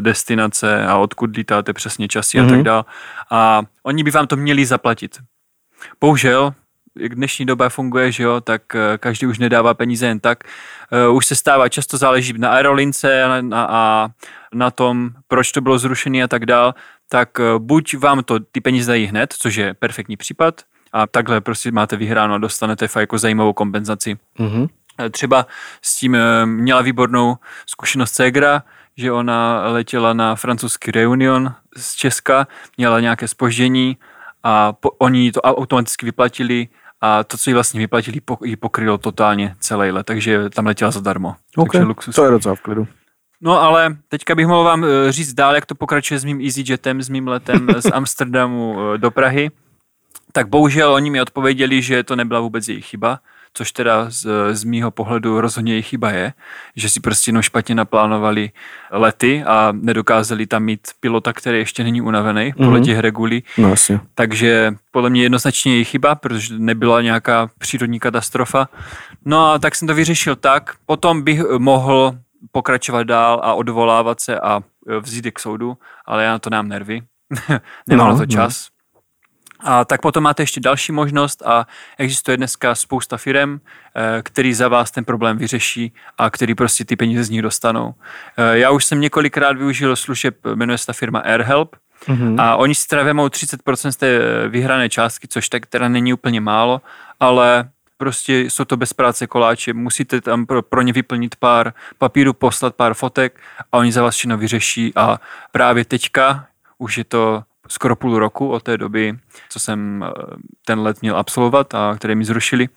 [0.00, 2.46] destinace a odkud lítáte přesně časy mm-hmm.
[2.46, 2.64] a tak mhm.
[2.64, 2.84] dále.
[3.30, 5.18] A oni by vám to měli zaplatit.
[6.00, 6.54] Bohužel,
[6.98, 10.44] jak dnešní doba funguje, že jo, tak e, každý už nedává peníze jen tak.
[11.08, 14.08] Uh, už se stává, často záleží na aerolince a na, a
[14.54, 16.74] na tom, proč to bylo zrušené a tak dál,
[17.08, 21.40] tak uh, buď vám to ty peníze dají hned, což je perfektní případ, a takhle
[21.40, 24.16] prostě máte vyhráno a dostanete fakt jako zajímavou kompenzaci.
[24.38, 24.68] Mm-hmm.
[25.10, 25.46] Třeba
[25.82, 28.62] s tím měla výbornou zkušenost Segra,
[28.96, 33.96] že ona letěla na francouzský reunion z Česka, měla nějaké spoždění
[34.42, 36.68] a po, oni to automaticky vyplatili
[37.00, 41.34] a to, co jí vlastně vyplatili, jí pokrylo totálně celý let, takže tam letěla zadarmo.
[41.56, 41.68] Okay.
[41.72, 42.14] Takže luxus.
[42.14, 42.88] To je docela v klidu.
[43.40, 47.02] No ale teďka bych mohl vám eh, říct dál, jak to pokračuje s mým EasyJetem,
[47.02, 49.50] s mým letem z Amsterdamu eh, do Prahy
[50.36, 53.18] tak bohužel oni mi odpověděli, že to nebyla vůbec jejich chyba,
[53.54, 56.32] což teda z, z mýho pohledu rozhodně jejich chyba je,
[56.76, 58.50] že si prostě jenom špatně naplánovali
[58.90, 62.64] lety a nedokázali tam mít pilota, který ještě není unavený mm-hmm.
[62.64, 63.44] podle těch regulí.
[63.58, 64.00] No asi.
[64.14, 68.68] Takže podle mě jednoznačně jejich chyba, protože nebyla nějaká přírodní katastrofa.
[69.24, 70.74] No a tak jsem to vyřešil tak.
[70.86, 72.18] Potom bych mohl
[72.52, 74.60] pokračovat dál a odvolávat se a
[75.00, 77.02] vzít k soudu, ale já na to nám nervy.
[77.88, 78.68] Nemám no, na to čas.
[78.70, 78.76] No.
[79.60, 81.66] A tak potom máte ještě další možnost a
[81.98, 83.58] existuje dneska spousta firm,
[83.96, 87.94] eh, který za vás ten problém vyřeší a který prostě ty peníze z nich dostanou.
[88.36, 91.76] Eh, já už jsem několikrát využil služeb, jmenuje se ta firma AirHelp,
[92.08, 92.40] Mm-hmm.
[92.40, 96.40] A oni si teda vemou 30% z té vyhrané částky, což tak teda není úplně
[96.40, 96.80] málo,
[97.20, 102.32] ale prostě jsou to bez práce koláče, musíte tam pro, pro ně vyplnit pár papíru,
[102.32, 103.40] poslat pár fotek
[103.72, 105.20] a oni za vás všechno vyřeší a
[105.52, 106.46] právě teďka
[106.78, 110.12] už je to skoro půl roku od té doby, co jsem eh,
[110.64, 112.68] ten let měl absolvovat a které mi zrušili,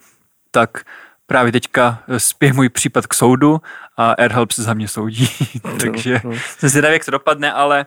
[0.51, 0.83] tak
[1.29, 3.61] právě teďka spěje můj případ k soudu
[3.97, 5.29] a AirHelp se za mě soudí.
[5.81, 6.37] Takže no, no.
[6.57, 7.85] jsem zvědavý, jak to dopadne, ale eh,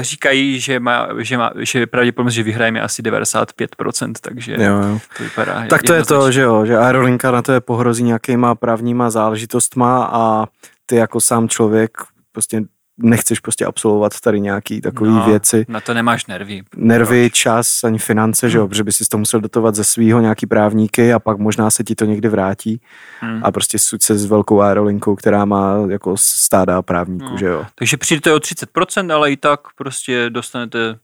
[0.00, 4.98] říkají, že, má, že, má, že pravděpodobnost, že vyhrajeme asi 95%, takže jo, jo.
[5.18, 8.54] to vypadá Tak to je to, že jo, že Aerolinka na to je pohrozí nějakýma
[8.54, 10.46] právníma záležitostma a
[10.86, 11.90] ty jako sám člověk
[12.32, 12.62] prostě
[12.98, 15.66] nechceš prostě absolvovat tady nějaký takový no, věci.
[15.68, 16.62] Na to nemáš nervy.
[16.76, 17.38] Nervy, Proč?
[17.38, 18.50] čas, ani finance, hmm.
[18.52, 21.70] že jo, protože by si to musel dotovat ze svého nějaký právníky a pak možná
[21.70, 22.80] se ti to někdy vrátí
[23.20, 23.40] hmm.
[23.44, 27.38] a prostě suď se s velkou aerolinkou, která má jako stáda právníků, no.
[27.38, 27.66] že jo.
[27.74, 30.98] Takže přijdete o 30%, ale i tak prostě dostanete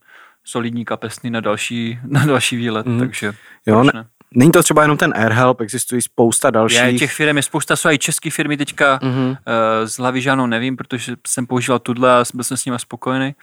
[0.44, 2.98] solidní kapesny na další, na další výlet, hmm.
[2.98, 3.33] takže
[3.66, 6.79] jo, ne, Není to třeba jenom ten AirHelp, existují spousta dalších.
[6.79, 9.37] Já, těch firm je spousta, jsou i české firmy teďka, mm-hmm.
[9.85, 13.35] z hlavy žádnou nevím, protože jsem používal tuhle a byl jsem s nimi spokojený,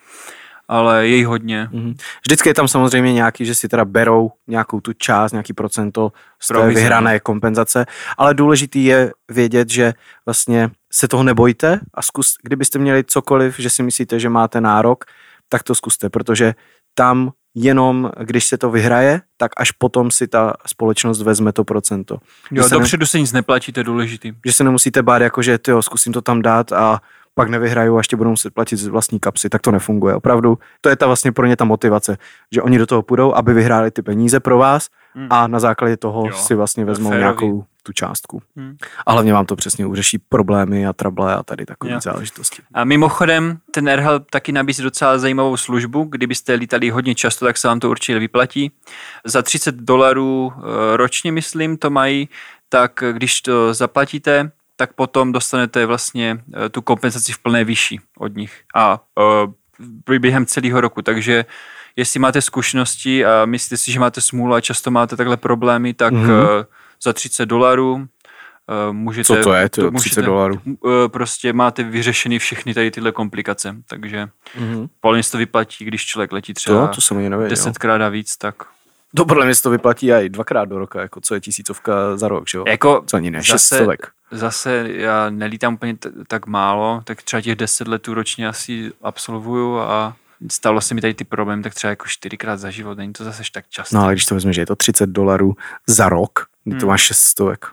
[0.67, 1.69] ale je jich hodně.
[1.71, 1.95] Mm-hmm.
[2.25, 6.47] Vždycky je tam samozřejmě nějaký, že si teda berou nějakou tu část, nějaký procento z
[6.47, 7.85] té vyhrané kompenzace,
[8.17, 9.93] ale důležitý je vědět, že
[10.25, 15.05] vlastně se toho nebojte a zkus, kdybyste měli cokoliv, že si myslíte, že máte nárok,
[15.49, 16.55] tak to zkuste, protože
[16.93, 22.17] tam jenom když se to vyhraje, tak až potom si ta společnost vezme to procento.
[22.51, 23.07] Jo, se dopředu ne...
[23.07, 24.33] se nic neplatí, to je důležitý.
[24.45, 27.01] Že se nemusíte bát, jako že tyjo, zkusím to tam dát a
[27.35, 30.15] pak nevyhraju a ještě budou muset platit z vlastní kapsy, tak to nefunguje.
[30.15, 32.17] Opravdu, to je ta vlastně pro ně ta motivace,
[32.51, 34.87] že oni do toho půjdou, aby vyhráli ty peníze pro vás
[35.17, 35.27] hmm.
[35.29, 38.41] a na základě toho jo, si vlastně vezmou nějakou tu částku.
[38.55, 38.77] Hmm.
[39.05, 41.99] A hlavně vám to přesně uřeší problémy a trable a tady takové jo.
[42.03, 42.61] záležitosti.
[42.73, 46.03] A mimochodem, ten AirHelp taky nabízí docela zajímavou službu.
[46.03, 48.71] Kdybyste lítali hodně často, tak se vám to určitě vyplatí.
[49.25, 52.29] Za 30 dolarů eh, ročně, myslím, to mají,
[52.69, 58.35] tak když to zaplatíte, tak potom dostanete vlastně eh, tu kompenzaci v plné výši od
[58.35, 61.01] nich a uh, během celého roku.
[61.01, 61.45] Takže
[61.97, 66.13] jestli máte zkušenosti a myslíte si, že máte smůlu a často máte takhle problémy, tak
[66.13, 66.65] mm-hmm.
[67.03, 69.23] za 30 dolarů uh, můžete...
[69.23, 70.61] Co to je, to 30 dolarů?
[70.65, 74.27] Uh, prostě máte vyřešený všechny tady tyhle komplikace, takže
[74.59, 74.87] mm-hmm.
[75.01, 77.49] polně se to vyplatí, když člověk letí třeba to, to jsem nevěděl.
[77.49, 78.55] desetkrát a víc, tak...
[79.15, 82.27] To podle mě se to vyplatí i dvakrát do roka, jako co je tisícovka za
[82.27, 82.63] rok, že jo?
[82.67, 83.87] Jako co ani ne, zase,
[84.31, 89.79] zase já nelítám úplně t- tak málo, tak třeba těch deset letů ročně asi absolvuju
[89.79, 90.15] a
[90.51, 93.43] stalo se mi tady ty problémy, tak třeba jako čtyřikrát za život, není to zase
[93.53, 93.97] tak často.
[93.97, 95.55] No ale když to vezmeš, že je to 30 dolarů
[95.87, 96.79] za rok, hmm.
[96.79, 97.65] to máš 600.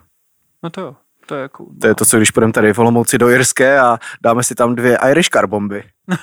[0.62, 0.96] No to jo.
[1.26, 3.98] To je, jako, to je to, co když půjdeme tady v Olomouci do Jirské a
[4.22, 5.84] dáme si tam dvě Irish car bomby.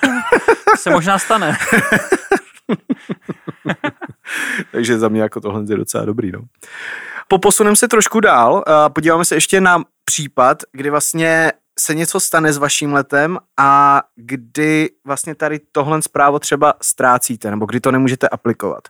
[0.70, 1.58] to se možná stane.
[4.72, 6.32] Takže za mě jako tohle je docela dobrý.
[6.32, 6.40] No.
[7.28, 12.52] Poposuneme se trošku dál a podíváme se ještě na případ, kdy vlastně se něco stane
[12.52, 18.28] s vaším letem a kdy vlastně tady tohle zprávo třeba ztrácíte, nebo kdy to nemůžete
[18.28, 18.88] aplikovat.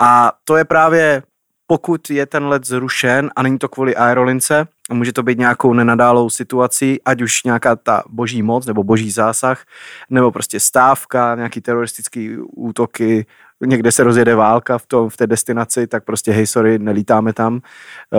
[0.00, 1.22] A to je právě,
[1.66, 5.72] pokud je ten let zrušen a není to kvůli aerolince, a může to být nějakou
[5.72, 9.64] nenadálou situací, ať už nějaká ta boží moc nebo boží zásah,
[10.10, 13.26] nebo prostě stávka, nějaký teroristický útoky,
[13.66, 17.60] někde se rozjede válka v, tom, v té destinaci, tak prostě hej, sorry, nelítáme tam.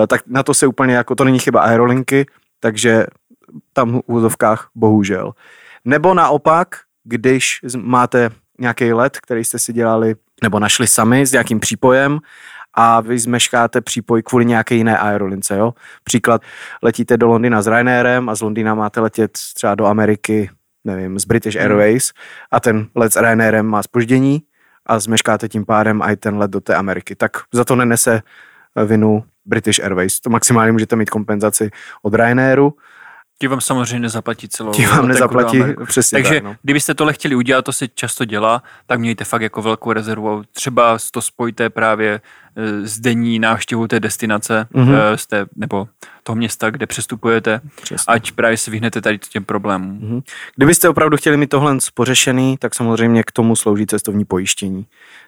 [0.04, 2.26] Eh, tak na to se úplně jako, to není chyba aerolinky,
[2.60, 3.06] takže
[3.74, 5.34] tam v úzovkách bohužel.
[5.86, 6.68] Nebo naopak,
[7.04, 12.20] když máte nějaký let, který jste si dělali nebo našli sami s nějakým přípojem
[12.74, 15.58] a vy zmeškáte přípoj kvůli nějaké jiné aerolince.
[15.58, 15.74] Jo?
[16.04, 16.42] Příklad,
[16.84, 20.50] letíte do Londýna s Ryanairem a z Londýna máte letět třeba do Ameriky,
[20.84, 21.64] nevím, z British hmm.
[21.64, 22.12] Airways
[22.52, 24.44] a ten let s Ryanairem má spoždění
[24.86, 27.16] a zmeškáte tím pádem i ten let do té Ameriky.
[27.16, 28.22] Tak za to nenese
[28.86, 30.20] vinu British Airways.
[30.20, 31.70] To maximálně můžete mít kompenzaci
[32.02, 32.74] od Ryanairu
[33.42, 35.84] Ti vám samozřejmě nezaplatí celou Ti vám nezaplatí, Ameriky.
[35.86, 36.56] přesně Takže tak, no.
[36.64, 40.44] kdybyste tohle chtěli udělat, to se často dělá, tak mějte fakt jako velkou rezervu.
[40.52, 42.22] Třeba to spojte právě
[42.56, 44.90] eh, s denní návštěvou té destinace, Mhm.
[44.92, 45.14] mm-hmm.
[45.16, 45.88] z té, nebo
[46.24, 48.14] toho města, kde přestupujete, Přesně.
[48.14, 50.00] ať právě se vyhnete tady těm problémům.
[50.02, 50.22] Mhm.
[50.56, 54.86] Kdybyste opravdu chtěli mít tohle pořešený, tak samozřejmě k tomu slouží cestovní pojištění.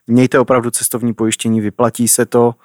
[0.07, 2.55] Mějte opravdu cestovní pojištění, vyplatí se to.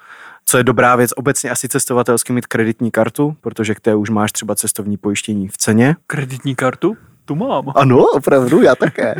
[0.49, 4.31] Co je dobrá věc, obecně asi cestovatelsky mít kreditní kartu, protože k té už máš
[4.31, 5.95] třeba cestovní pojištění v ceně.
[6.07, 6.97] Kreditní kartu?
[7.25, 7.65] Tu mám.
[7.75, 9.15] Ano, opravdu, já také.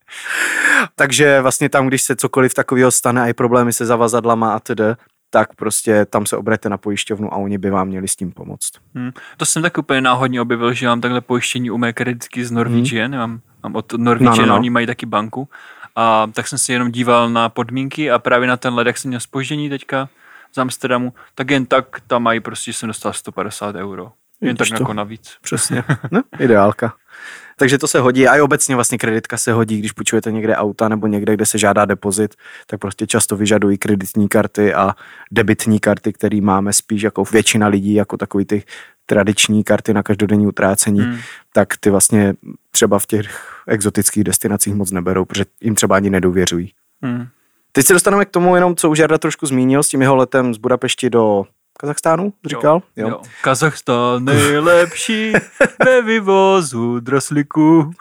[0.96, 4.80] Takže vlastně tam, když se cokoliv takového stane a i problémy se zavazadlama a td.,
[5.30, 8.70] tak prostě tam se obraťte na pojišťovnu a oni by vám měli s tím pomoct.
[8.94, 9.10] Hmm.
[9.36, 13.10] To jsem tak úplně náhodně objevil, že mám takhle pojištění u mé kreditky z Norwegian,
[13.10, 13.20] hmm.
[13.20, 14.58] mám, mám od Norwegian, No, no, no.
[14.58, 15.48] oni mají taky banku.
[15.96, 19.08] A tak jsem si jenom díval na podmínky a právě na ten led, jak jsem
[19.08, 20.08] měl spoždění teďka
[20.54, 24.12] z Amsterdamu, tak jen tak tam mají prostě, že jsem dostal 150 euro.
[24.40, 24.82] Jen tak Vidíš to?
[24.82, 25.36] jako navíc.
[25.42, 25.84] Přesně.
[26.10, 26.94] No, ideálka.
[27.56, 30.88] Takže to se hodí a i obecně vlastně kreditka se hodí, když půjčujete někde auta
[30.88, 32.34] nebo někde, kde se žádá depozit,
[32.66, 34.94] tak prostě často vyžadují kreditní karty a
[35.30, 38.62] debitní karty, které máme spíš jako většina lidí, jako takový ty
[39.06, 41.18] tradiční karty na každodenní utrácení, Hmm.
[41.52, 42.34] tak ty vlastně
[42.70, 46.72] třeba v těch exotických destinacích moc neberou, protože jim třeba ani nedůvěřují.
[47.02, 47.26] Hmm.
[47.76, 50.54] Teď se dostaneme k tomu jenom, co už Jarda trošku zmínil s tím jeho letem
[50.54, 51.44] z Budapešti do
[51.78, 52.82] Kazachstánu, říkal?
[52.96, 53.08] Jo.
[53.08, 53.20] Jo.
[53.42, 55.32] Kazachstán nejlepší
[55.84, 57.90] ve vývozu droslíků.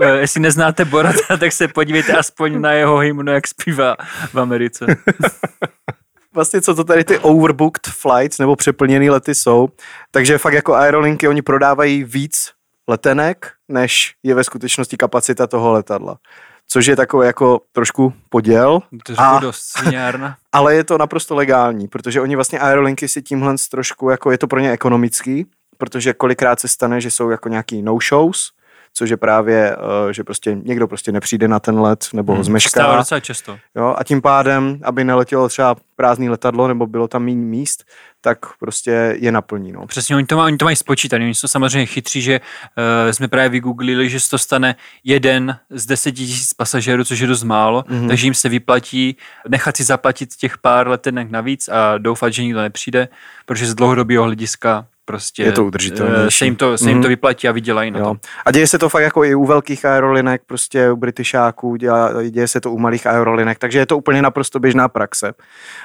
[0.00, 3.96] Eh, Jestli neznáte Borata, tak se podívejte aspoň na jeho hymnu, jak zpívá
[4.32, 4.86] v Americe.
[6.34, 9.68] vlastně co to tady ty overbooked flights nebo přeplněný lety jsou.
[10.10, 12.50] Takže fakt jako aerolinky, oni prodávají víc
[12.88, 16.18] letenek, než je ve skutečnosti kapacita toho letadla.
[16.68, 20.36] Což je takový jako trošku poděl, To A- je dost sviňárna.
[20.52, 24.46] ale je to naprosto legální, protože oni vlastně aerolinky si tímhle trošku, jako je to
[24.46, 25.46] pro ně ekonomický,
[25.78, 28.50] protože kolikrát se stane, že jsou jako nějaký no-shows,
[28.94, 32.44] což je právě, eh, že prostě někdo prostě nepřijde na ten let nebo ho Hmm.
[32.44, 32.68] zmešká.
[32.80, 33.58] Stává docela často.
[33.76, 37.84] Jo, a tím pádem, aby neletělo třeba prázdný letadlo nebo bylo tam méně míst,
[38.20, 39.72] tak prostě je naplní.
[39.72, 39.86] No.
[39.86, 41.24] Přesně, oni to, mají, oni to mají spočítané.
[41.24, 45.86] Oni jsou samozřejmě chytří, že uh, jsme právě vygooglili, že se to stane jeden z
[45.86, 47.98] deseti tisíc pasažérů, což je dost málo, Mhm.
[48.04, 48.08] mm-hmm.
[48.08, 49.16] takže jim se vyplatí
[49.48, 53.08] nechat si zaplatit těch pár letenek navíc a doufat, že nikdo nepřijde,
[53.46, 56.38] protože z dlouhodobého hlediska prostě Je to eh, udržitelnější.
[56.38, 57.02] se jim to, se jim Mhm.
[57.02, 58.04] to vyplatí a vydělají na Jo.
[58.04, 58.16] to.
[58.46, 62.48] A děje se to fakt jako i u velkých aerolinek, prostě u Britisháků, dělá, děje
[62.48, 65.32] se to u malých aerolinek, takže je to úplně naprosto běžná praxe.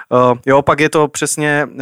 [0.10, 1.82] Uh, jo, pak je to přesně uh,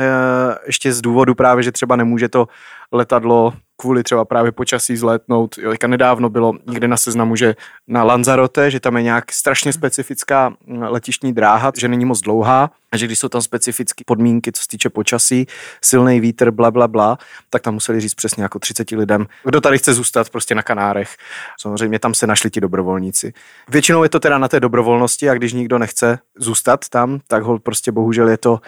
[0.66, 2.48] ještě z důvodu právě, že třeba nemůže to
[2.92, 5.58] letadlo kvůli třeba právě počasí zlétnout.
[5.58, 7.56] Jo, nedávno bylo někde na seznamu, že
[7.88, 12.72] na Lanzarote, že tam je nějak strašně specifická mm, letištní dráha, že není moc dlouhá,
[12.92, 15.48] a že když jsou tam specifické podmínky, co se týče počasí,
[15.82, 17.18] silný vítr, bla, bla, bla,
[17.50, 21.16] tak tam museli říct přesně jako 30 lidem, kdo tady chce zůstat prostě na Kanárech.
[21.60, 23.34] Samozřejmě tam se našli ti dobrovolníci.
[23.70, 27.60] Většinou je to teda na té dobrovolnosti a když nikdo nechce zůstat tam, tak ho
[27.60, 28.60] prostě bohužel je to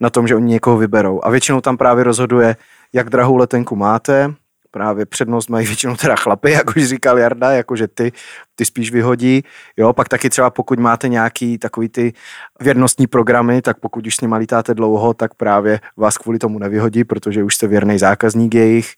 [0.00, 1.20] na tom, že oni někoho vyberou.
[1.24, 2.56] A většinou tam právě rozhoduje,
[2.92, 4.34] jak drahou letenku máte,
[4.76, 8.12] právě přednost mají většinou teda chlapy, jak už říkal Jarda, jakože ty,
[8.56, 9.42] ty spíš vyhodí.
[9.76, 12.12] Jo, pak taky třeba pokud máte nějaký takový ty
[12.60, 17.04] věrnostní programy, tak pokud už s nimi lítáte dlouho, tak právě vás kvůli tomu nevyhodí,
[17.04, 18.94] protože už jste věrný zákazník jejich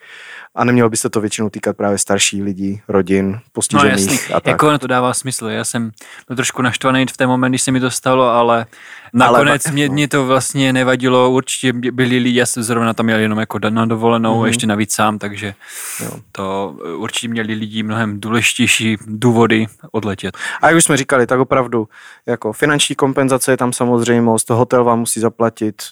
[0.55, 4.41] a nemělo by se to většinou týkat právě starší lidí, rodin, No postižených jasný, a
[4.41, 4.47] tak.
[4.47, 5.47] jako ono to dává smysl.
[5.47, 5.91] Já jsem
[6.27, 8.67] byl trošku naštvaný v ten moment, když se mi to stalo, ale
[9.13, 11.31] nakonec Ale- mě, mě to vlastně nevadilo.
[11.31, 14.43] Určitě byli lidi, já jsem zrovna tam měl jenom jako na dovolenou, Mhm.
[14.43, 14.47] mm-hmm.
[14.47, 15.55] ještě navíc sám, takže
[16.05, 16.11] Jo.
[16.33, 18.97] to eh, určitě měli lidi mnohem důležitější
[19.49, 20.37] důvody odletět.
[20.63, 21.89] A jak už jsme říkali, tak opravdu
[22.27, 25.83] jako finanční kompenzace je tam samozřejmost, hotel vám musí zaplatit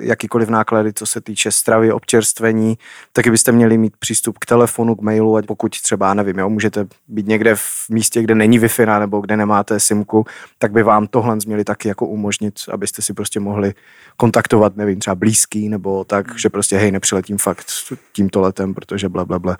[0.00, 2.78] jakýkoliv náklady, co se týče stravy, občerstvení,
[3.12, 6.86] taky byste měli mít přístup k telefonu, k mailu, ať pokud třeba, nevím, jo, můžete
[7.08, 10.26] být někde v místě, kde není Wi-Fi nebo kde nemáte simku,
[10.58, 13.74] tak by vám tohle měli taky jako umožnit, abyste si prostě mohli
[14.16, 17.66] kontaktovat, nevím, třeba blízký, nebo tak, že prostě hej, nepřiletím fakt
[18.12, 19.56] tímto letem, protože bla, bla, bla.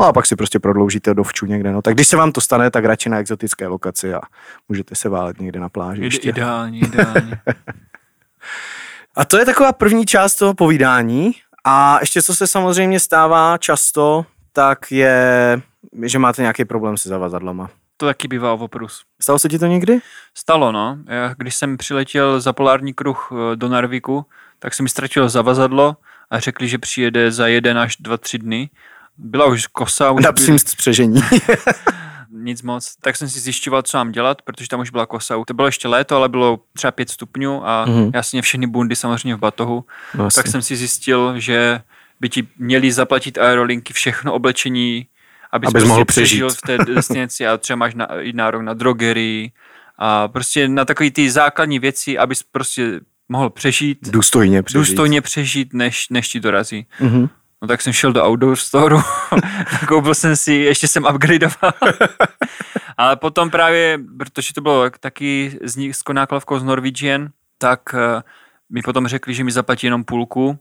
[0.00, 1.82] No a pak si prostě prodloužíte do vču někde, no.
[1.82, 4.20] Tak když se vám to stane, tak radši na exotické lokaci a
[4.68, 6.28] můžete se válet někde na pláži Ide, ještě.
[6.28, 7.32] ideální, ideální.
[9.16, 11.32] A to je taková první část toho povídání.
[11.64, 15.60] A ještě co se samozřejmě stává často, tak je,
[16.02, 17.70] že máte nějaký problém se zavazadlama.
[17.96, 19.02] to taky bývá oprus.
[19.22, 19.98] Stalo se ti to někdy?
[20.34, 20.98] Stalo, no.
[21.06, 24.26] Já, když jsem přiletěl za polární kruh eh, do Narviku,
[24.58, 25.96] tak jsem mi ztratil zavazadlo
[26.30, 28.70] a řekli, že přijede za jeden až dva, tři dny.
[29.16, 31.22] Byla už kosa, už Na psím spřežení.
[32.42, 32.94] nic moc.
[33.00, 35.34] Tak jsem si zjišťoval, co mám dělat, protože tam už byla kosa.
[35.46, 37.94] To bylo ještě léto, ale bylo třeba pět stupňů a Mhm.
[38.10, 38.22] mm-hmm.
[38.32, 39.84] měl všechny bundy samozřejmě v batohu.
[40.14, 41.80] No, tak jsem si zjistil, že
[42.20, 45.06] by ti měli zaplatit aerolinky všechno oblečení,
[45.52, 46.60] abys, Abys prostě mohl přežil přežít.
[46.64, 49.52] v té destinaci a třeba máš na, i nárok na drogerii
[49.98, 54.80] a prostě na takové ty základní věci, abys prostě mohl přežít, Důstojně přežít.
[54.80, 56.86] důstojně přežít, než, než ti dorazí.
[57.00, 57.28] Mhm.
[57.64, 58.96] No tak jsem šel do Outdoor Store,
[59.88, 61.72] koupil jsem si, ještě jsem upgradeoval.
[62.96, 68.22] Ale potom právě, protože to bylo taky z, ní- s konáklavkou z Norwegian, tak eh,
[68.70, 70.58] mi potom řekli, že mi zaplatí jenom půlku.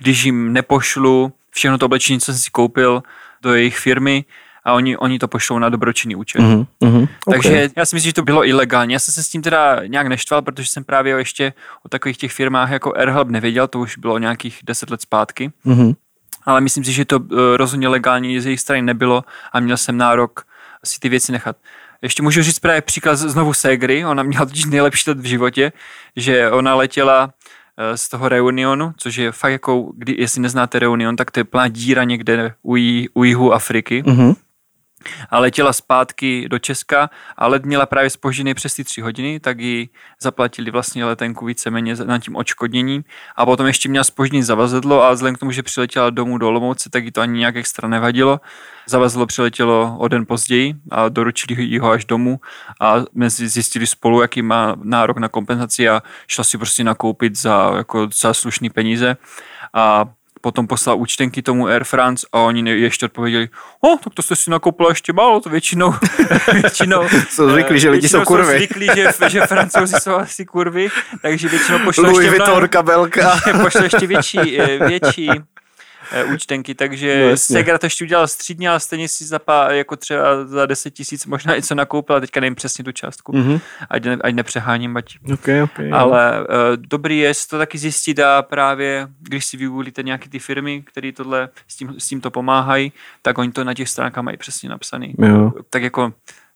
[0.00, 3.02] Když jim nepošlu všechno to oblečení, co jsem si koupil
[3.42, 4.24] do jejich firmy,
[4.64, 6.38] a oni, oni to pošlou na dobročinný účet.
[6.40, 6.66] Mhm.
[6.80, 7.06] Mhm.
[7.30, 7.68] Takže Okay.
[7.76, 8.92] já si myslím, že to bylo ilegální.
[8.92, 11.52] Já jsem se s tím teda nějak neštval, protože jsem právě ještě
[11.84, 15.92] o takových těch firmách jako AirHelp nevěděl, to už bylo nějakých deset let zpátky Mhm.
[16.46, 19.96] Ale myslím si, že to eh, rozhodně legální z jejich strany nebylo a měl jsem
[19.96, 20.42] nárok
[20.84, 21.56] si ty věci nechat.
[22.02, 25.72] Ještě můžu říct právě příklad znovu Segry, ona měla totiž nejlepší let v životě,
[26.16, 27.30] že ona letěla
[27.76, 31.44] eh, z toho Reunionu, což je fakt jako, kdy, jestli neznáte Reunion, tak to je
[31.44, 34.34] plná díra někde u, jí, u jihu Afriky Mhm.
[35.30, 39.60] A letěla zpátky do Česka a let měla právě spožděný přes ty tři hodiny, tak
[39.60, 39.88] ji
[40.20, 43.04] zaplatili vlastně letenku víceméně na tím očkodněním
[43.36, 46.90] a potom ještě měla spožděný zavazadlo a vzhledem k tomu, že přiletěla domů do Olomouce,
[46.90, 48.40] tak jí to ani nějak extra nevadilo.
[48.86, 52.40] Zavazadlo přiletělo o den později a doručili jí ho až domů
[52.80, 57.72] a mezi zjistili spolu, jaký má nárok na kompenzaci a šla si prostě nakoupit za
[57.76, 59.16] jako za slušný peníze
[59.74, 60.04] a
[60.42, 63.48] potom poslal účtenky tomu Air France a oni ještě odpověděli,
[63.80, 65.94] o, tak to jste si nakoupila ještě málo, to většinou,
[66.52, 68.56] většinou Jsou zvyklí, že lidi jsou kurvy.
[68.56, 70.88] zvyklí, že, že francouzi jsou asi kurvy,
[71.22, 73.40] takže většinou Louis ještě, Vuitton kabelka.
[73.62, 75.44] pošlo ještě větší, eh, větší eh,
[76.34, 77.36] účtenky, takže No no.
[77.36, 81.26] Segra to ještě udělal střídně, ale stejně si za pár, jako třeba za 10 tisíc
[81.26, 83.60] možná něco nakoupila, teďka nevím přesně tu částku, Mhm.
[83.90, 85.90] ať, ne, ať nepřeháním, ať Okay, okay.
[85.92, 86.46] ale uh,
[86.76, 91.48] dobrý je to taky zjistit a právě, když si vygooglíte nějaké ty firmy, které tohle
[91.68, 92.92] s tím, s tím to pomáhají,
[93.22, 95.14] tak oni to na těch stránkách mají přesně napsaný.
[95.18, 95.52] Jo.
[95.70, 96.12] Tak jako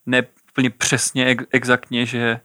[0.07, 2.41] ne úplně přesně, ex- exaktně, že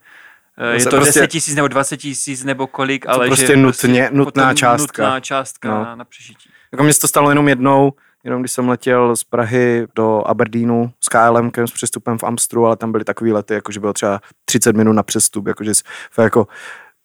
[0.62, 3.56] uh, je se to prostě- 10 tisíc nebo 20 tisíc nebo kolik, ale prostě že
[3.58, 5.04] nutně- nutná potom částka.
[5.04, 5.84] Nutná částka No.
[5.84, 6.50] na, na přežití.
[6.72, 7.94] Jako mě se to stalo jenom jednou,
[8.24, 12.78] jenom když jsem letěl z Prahy do Aberdeenu s KLM s přestupem v Amstru, ale
[12.78, 15.72] tam byly takový lety, jako že bylo třeba 30 minut na přestup, jakože
[16.18, 16.48] jako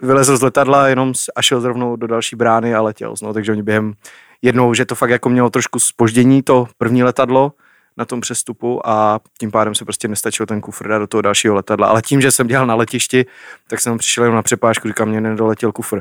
[0.03, 3.15] vylezl z letadla jenom a šel zrovnou do další brány a letěl.
[3.23, 3.95] No, takže oni během
[4.43, 7.53] jednou, že to fakt jako mělo trošku spoždění to první letadlo
[7.97, 11.55] na tom přestupu a tím pádem se prostě nestačil ten kufr dát do toho dalšího
[11.55, 11.89] letadla.
[11.89, 13.27] Ale tím, že jsem dělal na letišti,
[13.69, 16.01] tak jsem přišel jenom na přepážku, říkám, mě nedoletěl kufr.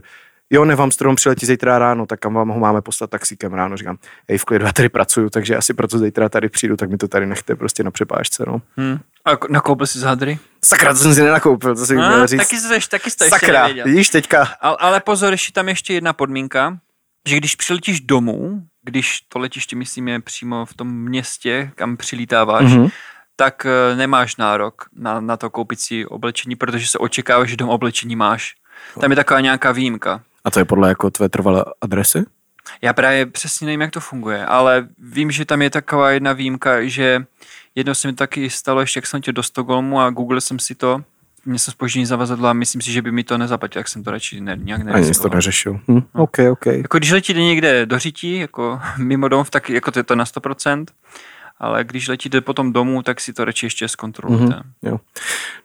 [0.49, 3.77] Jo, ne, vám strom přiletí zítra ráno, tak kam vám ho máme poslat taxíkem ráno.
[3.77, 3.97] Říkám,
[4.29, 7.07] hej, v klidu, já tady pracuju, takže asi proto zítra tady přijdu, tak mi to
[7.07, 8.61] tady nechte prostě na přepážce, no.
[8.77, 8.99] Hmm.
[9.25, 10.39] A ko- nakoupil si zádry?
[10.65, 12.39] Sakra, to jsem si nenakoupil, to si měl říct.
[12.39, 13.85] taky jsi, taky jsi ještě Sakra, nevěděl.
[13.85, 16.77] vidíš teďka, Ale, ale pozor, ještě tam ještě jedna podmínka,
[17.27, 22.63] že když přiletíš domů, když to letiště, myslím, je přímo v tom městě, kam přilítáváš,
[22.71, 22.83] Mhm.
[22.85, 22.91] mm-hmm.
[23.35, 27.69] tak eh, nemáš nárok na, na to koupit si oblečení, protože se očekává, že dom
[27.69, 28.53] oblečení máš.
[29.01, 30.21] Tam je taková nějaká výjimka.
[30.45, 32.25] A to je podle jako tvé trvalé adresy?
[32.81, 36.83] Já právě přesně nevím, jak to funguje, ale vím, že tam je taková jedna výjimka,
[36.87, 37.25] že
[37.75, 40.75] jednou se mi taky stalo, ještě jak jsem chtěl do Stockholmu a googlil jsem si
[40.75, 41.01] to,
[41.45, 44.11] mě se spoždění zavazadlo a myslím si, že by mi to nezaplatil, jak jsem to
[44.11, 45.79] radši ne, nějak Ani jsi to neřešil.
[45.87, 46.65] Hm, OK, OK.
[46.65, 50.23] Jako když letíte někde do řití, jako mimo domov, tak jako to je to na
[50.23, 50.85] 100%,
[51.59, 54.45] ale když letíte potom domů, tak si to radši ještě zkontrolujte.
[54.45, 54.63] Mm-hmm.
[54.83, 54.99] Jo.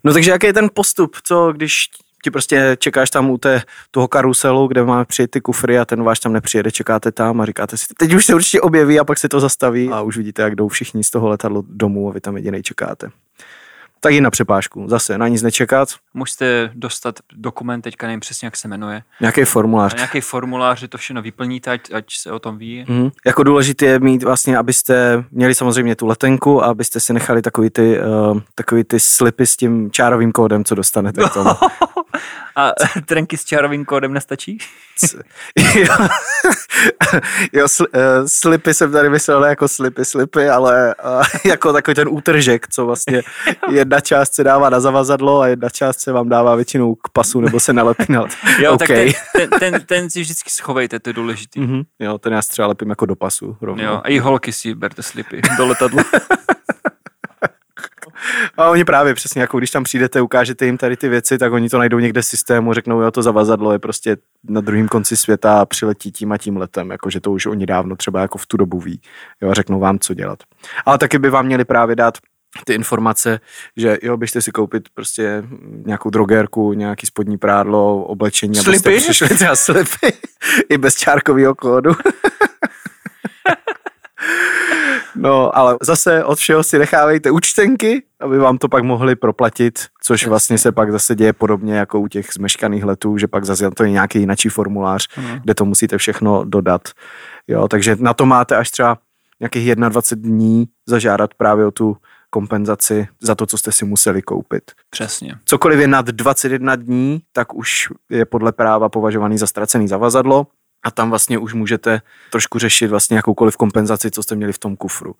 [0.05, 1.89] No takže jaký je ten postup, co když
[2.23, 6.03] ti prostě čekáš tam u té, toho karuselu, kde máme přijet ty kufry a ten
[6.03, 9.19] váš tam nepřijede, čekáte tam a říkáte si, teď už se určitě objeví a pak
[9.19, 12.21] se to zastaví a už vidíte, jak jdou všichni z toho letadla domů a vy
[12.21, 13.11] tam jedinej čekáte.
[14.03, 18.57] Tak i na přepážku, zase na nic nečekat, Musíte dostat dokument, teďka nevím přesně, jak
[18.57, 19.95] se jmenuje, nějaký formulář.
[19.95, 22.85] nějaký formulář, že to všechno vyplníte, ať, ať se o tom ví.
[22.89, 23.11] Mhm.
[23.27, 27.71] Jako důležité je mít vlastně, abyste měli samozřejmě tu letenku a abyste si nechali takový
[27.71, 31.51] ty, uh, takový ty slipy s tím čárovým kódem, co dostanete k tomu.
[32.57, 32.73] A
[33.07, 34.59] trenky s čárovým kódem nestačí?
[35.75, 36.09] jo,
[37.53, 42.09] jo sl, uh, slipy jsem tady myslel jako slipy, slipy, ale uh, jako takový ten
[42.11, 43.23] útržek, co vlastně
[43.71, 47.41] jedna část se dává na zavazadlo a jedna část se vám dává většinou k pasu
[47.41, 48.25] nebo se nalepí na...
[48.59, 48.79] Jo, OK.
[48.79, 51.61] tak ten, ten, ten, ten si vždycky schovejte, to je důležitý.
[51.61, 53.57] Mhm, jo, ten já třeba lepím jako do pasu.
[53.61, 53.85] Rovnou.
[53.85, 56.05] Jo, a i holky si berte slipy do letadla.
[58.57, 61.69] A oni právě přesně, jako když tam přijdete, ukážete jim tady ty věci, tak oni
[61.69, 64.17] to najdou někde v systému, řeknou, jo, to zavazadlo je prostě
[64.49, 67.97] na druhém konci světa a přiletí tím a tím letem, jakože to už oni dávno
[67.97, 69.01] třeba jako v tu dobu ví.
[69.43, 70.39] Jo, a řeknou vám, co dělat.
[70.87, 72.19] Ale taky by vám měli právě dát
[72.65, 73.41] ty informace,
[73.77, 75.43] že jo, běžte si koupit prostě
[75.87, 79.01] nějakou drogérku, nějaký spodní prádlo, oblečení, abyste Slipy?
[79.01, 80.13] přišli třeba slipy
[80.69, 81.91] i bez čárkového kódu.
[85.15, 90.27] No, ale zase od všeho si nechávejte účtenky, aby vám to pak mohli proplatit, což
[90.27, 93.85] vlastně se pak zase děje podobně jako u těch zmeškaných letů, že pak zase to
[93.85, 95.39] je nějaký jiný formulář, mm.
[95.45, 96.89] kde to musíte všechno dodat.
[97.49, 98.99] Jo, takže na to máte až třeba
[99.41, 101.97] nějakých 21 dní zažádat právě o tu
[102.31, 104.63] kompenzaci za to, co jste si museli koupit.
[104.91, 105.35] Přesně.
[105.45, 110.47] Cokoliv je nad 21 dní, tak už je podle práva považovaný za ztracený zavazadlo
[110.83, 112.01] a tam vlastně už můžete
[112.31, 115.15] trošku řešit vlastně jakoukoliv kompenzaci, co jste měli v tom kufru.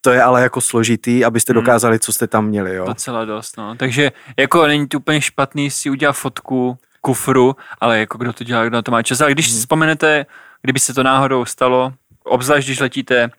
[0.00, 1.62] To je ale jako složitý, abyste hmm.
[1.62, 2.74] dokázali, co jste tam měli.
[2.74, 2.84] Jo?
[2.86, 3.74] Docela dost, no.
[3.74, 8.64] Takže jako není to úplně špatný si udělat fotku kufru, ale jako kdo to dělá,
[8.64, 9.20] kdo na to má čas.
[9.20, 9.54] Ale když hmm.
[9.54, 10.26] si vzpomenete,
[10.62, 11.92] kdyby se to náhodou stalo,
[12.24, 13.30] obzvlášť když letíte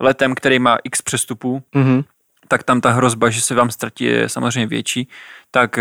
[0.00, 2.02] letem, který má x přestupů, hmm
[2.48, 5.08] tak tam ta hrozba, že se vám ztratí, je samozřejmě větší,
[5.50, 5.78] tak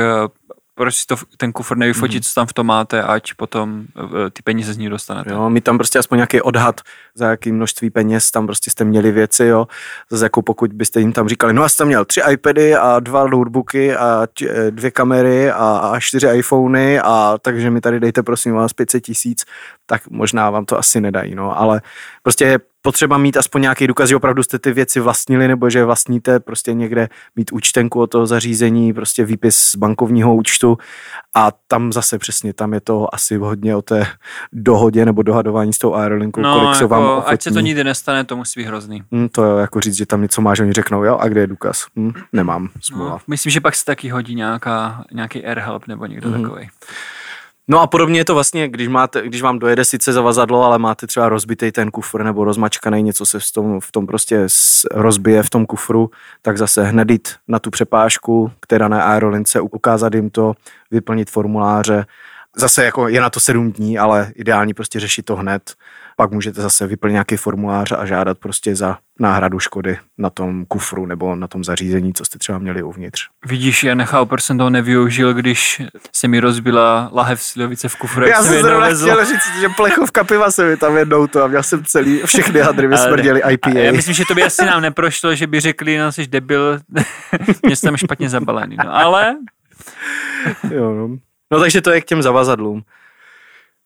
[0.76, 2.22] proč si to, ten kufr nevyfotit, mm.
[2.22, 5.34] co tam v tom máte, ať potom eh, ty peníze z ní dostanete.
[5.34, 6.82] Jo, my tam prostě aspoň nějaký odhad,
[7.16, 9.68] za jaký množství peněz tam prostě jste měli věci, jo.
[10.10, 13.28] Zase jako pokud byste jim tam říkali, no a jste měl tři iPady a dva
[13.28, 18.54] notebooky a eh, dvě kamery a, a čtyři iPhony a takže mi tady dejte prosím
[18.54, 19.46] vás 500 tisíc,
[19.86, 21.82] tak možná vám to asi nedají, no, ale
[22.24, 26.40] prostě potřeba mít aspoň nějaký důkaz, že opravdu jste ty věci vlastnili nebo že vlastníte,
[26.40, 30.78] prostě někde mít účtenku o toho zařízení, prostě výpis z bankovního účtu
[31.36, 34.08] a tam zase přesně, tam je to asi hodně o té
[34.54, 37.34] dohodě nebo dohadování s tou aerolinkou, no, kolik jako, vám ochotní.
[37.34, 39.04] Ať se to nikdy nestane, to musí být hrozný.
[39.12, 41.48] Hmm, to je jako říct, že tam něco máš, oni řeknou, jo, a kde je
[41.48, 41.86] důkaz?
[41.98, 43.10] Hmm, nemám, smůla.
[43.10, 46.42] No, myslím, že pak se taky hodí nějaká, nějaký AirHelp nebo někdo mm.
[46.42, 46.70] takový.
[47.68, 51.08] No a podobně je to vlastně, když, máte, když vám dojede sice zavazadlo, ale máte
[51.08, 54.48] třeba rozbitý ten kufr nebo rozmačkaný, něco se v tom, v tom prostě
[54.92, 56.12] rozbije v tom kufru,
[56.42, 60.54] tak zase hned jít na tu přepážku, která na aerolince, ukázat jim to,
[60.92, 62.06] vyplnit formuláře.
[62.56, 65.74] Zase jako je na to sedm dní, ale ideální prostě řešit to hned
[66.16, 71.06] pak můžete zase vyplnit nějaký formulář a žádat prostě za náhradu škody na tom kufru
[71.06, 73.28] nebo na tom zařízení, co jste třeba měli uvnitř.
[73.46, 75.82] Vidíš, já nechal, proč jsem toho nevyužil, když
[76.16, 78.28] se mi rozbila lahev slivovice v kufru.
[78.28, 81.64] Já jsem zrovna chtěl říct, že plechovka piva se mi tam jednou to a měl
[81.64, 83.70] jsem celý, všechny hadry mi smrděli IPA.
[83.70, 86.80] Já myslím, že to by asi nám neprošlo, že by řekli, no jsi debil,
[87.64, 88.78] mě jsem špatně zabalený.
[88.86, 89.36] No, ale...
[90.72, 91.08] jo, no.
[91.52, 92.84] no takže to je k těm zavazadlům.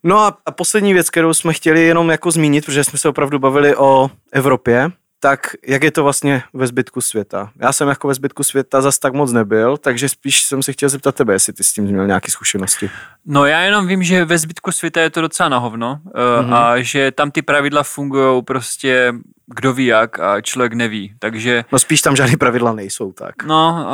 [0.03, 3.39] No a, a poslední věc, kterou jsme chtěli jenom jako zmínit, protože jsme se opravdu
[3.39, 7.51] bavili o Evropě, tak jak je to vlastně ve zbytku světa?
[7.61, 10.89] Já jsem jako ve zbytku světa zas tak moc nebyl, takže spíš jsem se chtěl
[10.89, 12.89] zeptat tebe, jestli ty s tím měl nějaké zkušenosti.
[13.25, 16.53] No já jenom vím, že ve zbytku světa je to docela na hovno mm-hmm.
[16.53, 19.13] a že tam ty pravidla fungují prostě
[19.55, 21.65] kdo ví jak a člověk neví, takže...
[21.71, 23.43] No spíš tam žádné pravidla nejsou, tak.
[23.43, 23.87] No,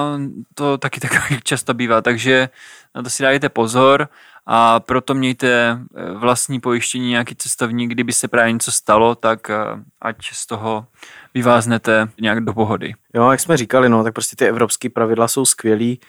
[0.53, 1.11] to taky tak
[1.43, 2.49] často bývá, takže
[2.95, 4.07] na to si dajte pozor
[4.45, 9.55] a proto mějte eh, vlastní pojištění, nějaký cestovní, kdyby se právě něco stalo, tak eh,
[10.01, 10.85] ať z toho
[11.33, 12.93] vyváznete nějak do pohody.
[13.13, 15.99] Jo, jak jsme říkali, no, tak prostě ty evropské pravidla jsou skvělý,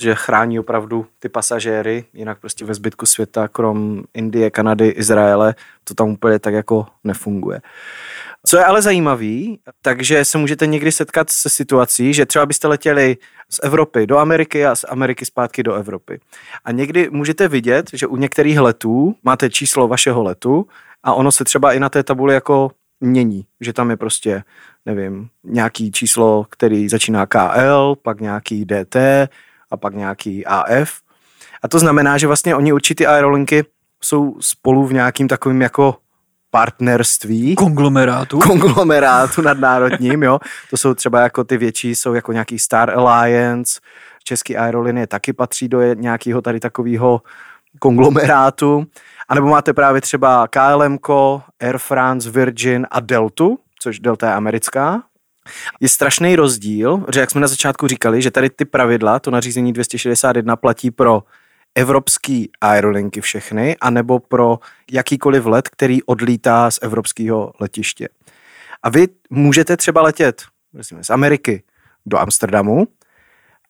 [0.00, 5.94] že chrání opravdu ty pasažéry, jinak prostě ve zbytku světa, krom Indie, Kanady, Izraele, to
[5.94, 7.60] tam úplně tak jako nefunguje.
[8.46, 13.16] Co je ale zajímavý, takže se můžete někdy setkat se situací, že třeba byste letěli
[13.50, 16.20] z Evropy do Ameriky a z Ameriky zpátky do Evropy.
[16.64, 20.66] A někdy můžete vidět, že u některých letů máte číslo vašeho letu
[21.02, 22.70] a ono se třeba i na té tabuli jako
[23.00, 24.42] mění, že tam je prostě,
[24.86, 28.96] nevím, nějaký číslo, který začíná KL, pak nějaký DT
[29.70, 30.92] a pak nějaký AF.
[31.62, 33.64] A to znamená, že vlastně oni určitý aerolinky
[34.02, 35.96] jsou spolu v nějakým takovým jako
[36.50, 37.54] partnerství.
[37.54, 38.38] Konglomerátu.
[38.38, 40.38] Konglomerátu nadnárodním, jo.
[40.70, 43.80] To jsou třeba jako ty větší, jsou jako nějaký Star Alliance,
[44.24, 47.22] Český aerolinie taky patří do nějakého tady takového
[47.78, 48.86] konglomerátu.
[49.28, 50.98] A nebo máte právě třeba KLM,
[51.60, 55.02] Air France, Virgin a Deltu, což Delta je americká.
[55.80, 59.72] Je strašný rozdíl, že jak jsme na začátku říkali, že tady ty pravidla, to nařízení
[59.72, 61.22] 261 platí pro
[61.74, 64.58] evropský aerolinky všechny, anebo pro
[64.92, 68.08] jakýkoliv let, který odlítá z evropského letiště.
[68.82, 70.42] A vy můžete třeba letět
[71.02, 71.62] z Ameriky
[72.06, 72.86] do Amsterdamu,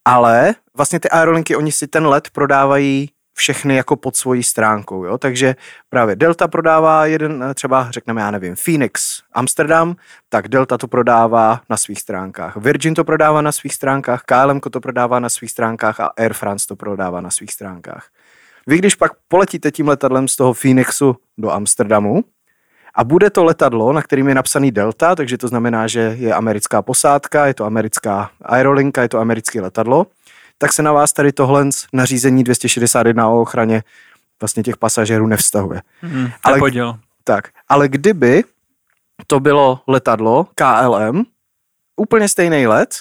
[0.04, 5.18] ale vlastně ty aerolinky, oni si ten let prodávají všechny jako pod svojí stránkou, jo?
[5.18, 5.56] takže
[5.88, 9.96] právě Delta prodává jeden, třeba řekneme, já nevím, Phoenix, Amsterdam,
[10.28, 14.80] tak Delta to prodává na svých stránkách, Virgin to prodává na svých stránkách, KLM to
[14.80, 18.08] prodává na svých stránkách a Air France to prodává na svých stránkách.
[18.66, 22.24] Vy když pak poletíte tím letadlem z toho Phoenixu do Amsterdamu
[22.94, 26.82] a bude to letadlo, na kterým je napsaný Delta, takže to znamená, že je americká
[26.82, 30.06] posádka, je to americká aerolinka, je to americké letadlo,
[30.58, 33.82] tak se na vás tady tohle nařízení 261 o ochraně
[34.40, 35.82] vlastně těch pasažérů nevztahuje.
[36.00, 36.98] Hmm, ale, poděl.
[37.24, 38.44] Tak, ale kdyby
[39.26, 41.24] to bylo letadlo KLM,
[41.96, 42.96] úplně stejný let,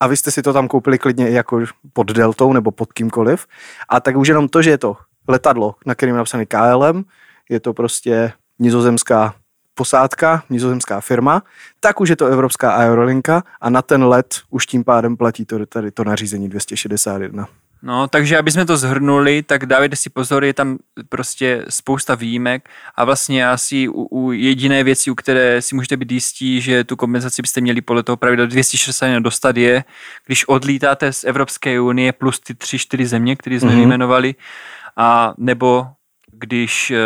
[0.00, 3.46] a vy jste si to tam koupili klidně i jako pod Deltou nebo pod kýmkoliv.
[3.88, 4.96] A tak už jenom to, že je to
[5.28, 7.04] letadlo, na kterém je napsaný KLM,
[7.48, 9.34] je to prostě nizozemská
[9.76, 11.42] posádka, nizozemská firma,
[11.80, 15.66] tak už je to evropská aerolinka a na ten let už tím pádem platí to,
[15.66, 17.48] tady to nařízení 261.
[17.82, 22.68] No, takže aby jsme to zhrnuli, tak dávejte si pozor, je tam prostě spousta výjimek
[22.94, 26.96] a vlastně asi u, u jediné věci, u které si můžete být jistí, že tu
[26.96, 29.84] kompenzaci byste měli podle toho pravidla 261 dostat je,
[30.26, 33.76] když odlítáte z Evropské unie plus ty tři, čtyři země, které jsme mm-hmm.
[33.76, 34.34] vyjmenovali,
[34.96, 35.86] a nebo
[36.32, 36.96] když eh,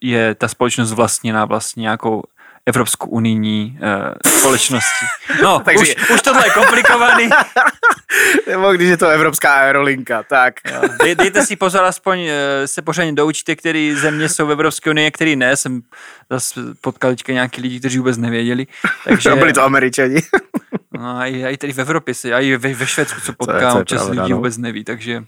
[0.00, 2.22] je ta společnost vlastněná vlastně nějakou
[2.66, 5.06] Evropskou unijní uh, společností.
[5.42, 7.28] No, takže už, už tohle je komplikovaný.
[8.48, 10.54] Nebo když je to Evropská aerolinka, tak.
[11.02, 12.26] Dej, dejte si pozor, aspoň uh,
[12.66, 15.56] se pořádně doučíte, které země jsou v Evropské unii, který ne.
[15.56, 15.82] Jsem
[16.30, 18.66] zase potkal teďka nějaký lidi, kteří vůbec nevěděli.
[19.04, 20.20] Takže, byli to američani.
[20.92, 23.76] no, a i, i tady v Evropě se, a i ve, ve Švédsku, co potkám,
[23.76, 24.36] občas lidi no.
[24.36, 25.24] vůbec neví, takže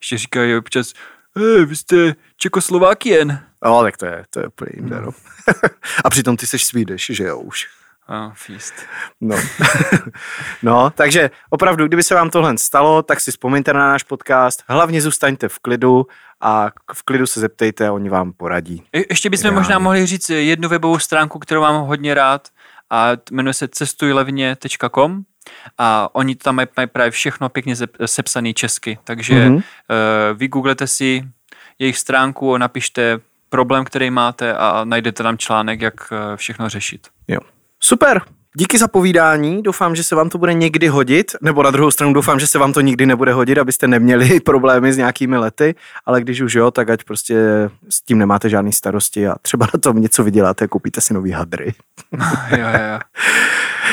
[0.00, 0.92] ještě říkají občas,
[1.36, 3.40] hey, vy jste Čekoslovákien.
[3.64, 5.10] No, tak to je, to je úplně jinde, no.
[6.04, 7.66] A přitom ty jsi Swedish, že jo, už.
[8.08, 8.74] Oh, feast.
[9.20, 9.36] No.
[10.62, 15.00] no, takže opravdu, kdyby se vám tohle stalo, tak si vzpomeňte na náš podcast, hlavně
[15.00, 16.06] zůstaňte v klidu
[16.40, 18.82] a v klidu se zeptejte, oni vám poradí.
[18.92, 19.60] Je, ještě bychom Ideálně.
[19.60, 22.48] možná mohli říct jednu webovou stránku, kterou mám hodně rád
[22.90, 25.22] a jmenuje se cestujlevně.com
[25.78, 29.54] a oni tam mají, mají právě všechno pěkně sepsané česky, takže mm-hmm.
[29.54, 29.62] uh,
[30.34, 31.22] vygooglete si
[31.78, 33.20] jejich stránku, napište
[33.54, 37.06] problém, který máte a najdete tam článek, jak eh, všechno řešit.
[37.28, 37.38] Jo.
[37.80, 38.22] Super,
[38.56, 42.12] Díky za povídání, doufám, že se vám to bude někdy hodit, nebo na druhou stranu
[42.12, 45.74] doufám, že se vám to nikdy nebude hodit, abyste neměli problémy s nějakými lety,
[46.06, 47.36] ale když už jo, tak ať prostě
[47.90, 51.74] s tím nemáte žádný starosti a třeba na tom něco vyděláte, koupíte si nový hadry.
[52.50, 52.98] jo, jo, jo.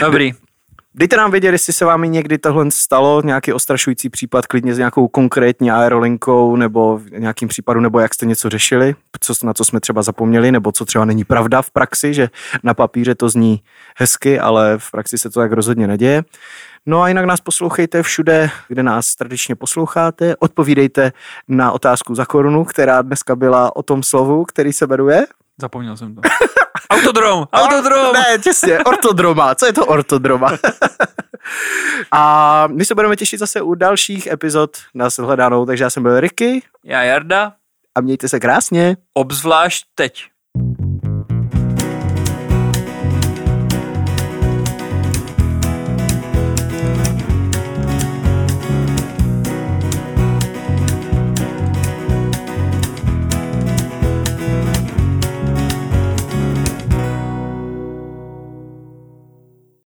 [0.02, 0.34] Dobrý,
[0.96, 5.08] Dejte nám vědět, jestli se vám někdy tohle stalo, nějaký ostrašující případ, klidně s nějakou
[5.08, 9.80] konkrétní aerolinkou nebo v nějakým případu, nebo jak jste něco řešili, co, na co jsme
[9.80, 12.30] třeba zapomněli, nebo co třeba není pravda v praxi, že
[12.64, 13.62] na papíře to zní
[13.98, 16.24] hezky, ale v praxi se to tak rozhodně neděje.
[16.86, 20.36] No a jinak nás poslouchejte všude, kde nás tradičně posloucháte.
[20.40, 21.12] Odpovídejte
[21.48, 25.26] na otázku za korunu, která dneska byla o tom slovu, který se jmenuje.
[25.62, 26.22] Zapomněl jsem to.
[26.90, 28.14] Autodrom, autodrom.
[28.14, 29.56] ne, těsně, ortodroma.
[29.56, 30.52] Co je to ortodroma?
[32.12, 36.20] a my se budeme těšit zase u dalších epizod na shledanou, takže já jsem byl
[36.20, 36.64] Ricky.
[36.86, 37.54] Já Jarda.
[37.96, 38.98] A mějte se krásně.
[39.14, 40.24] Obzvlášť teď.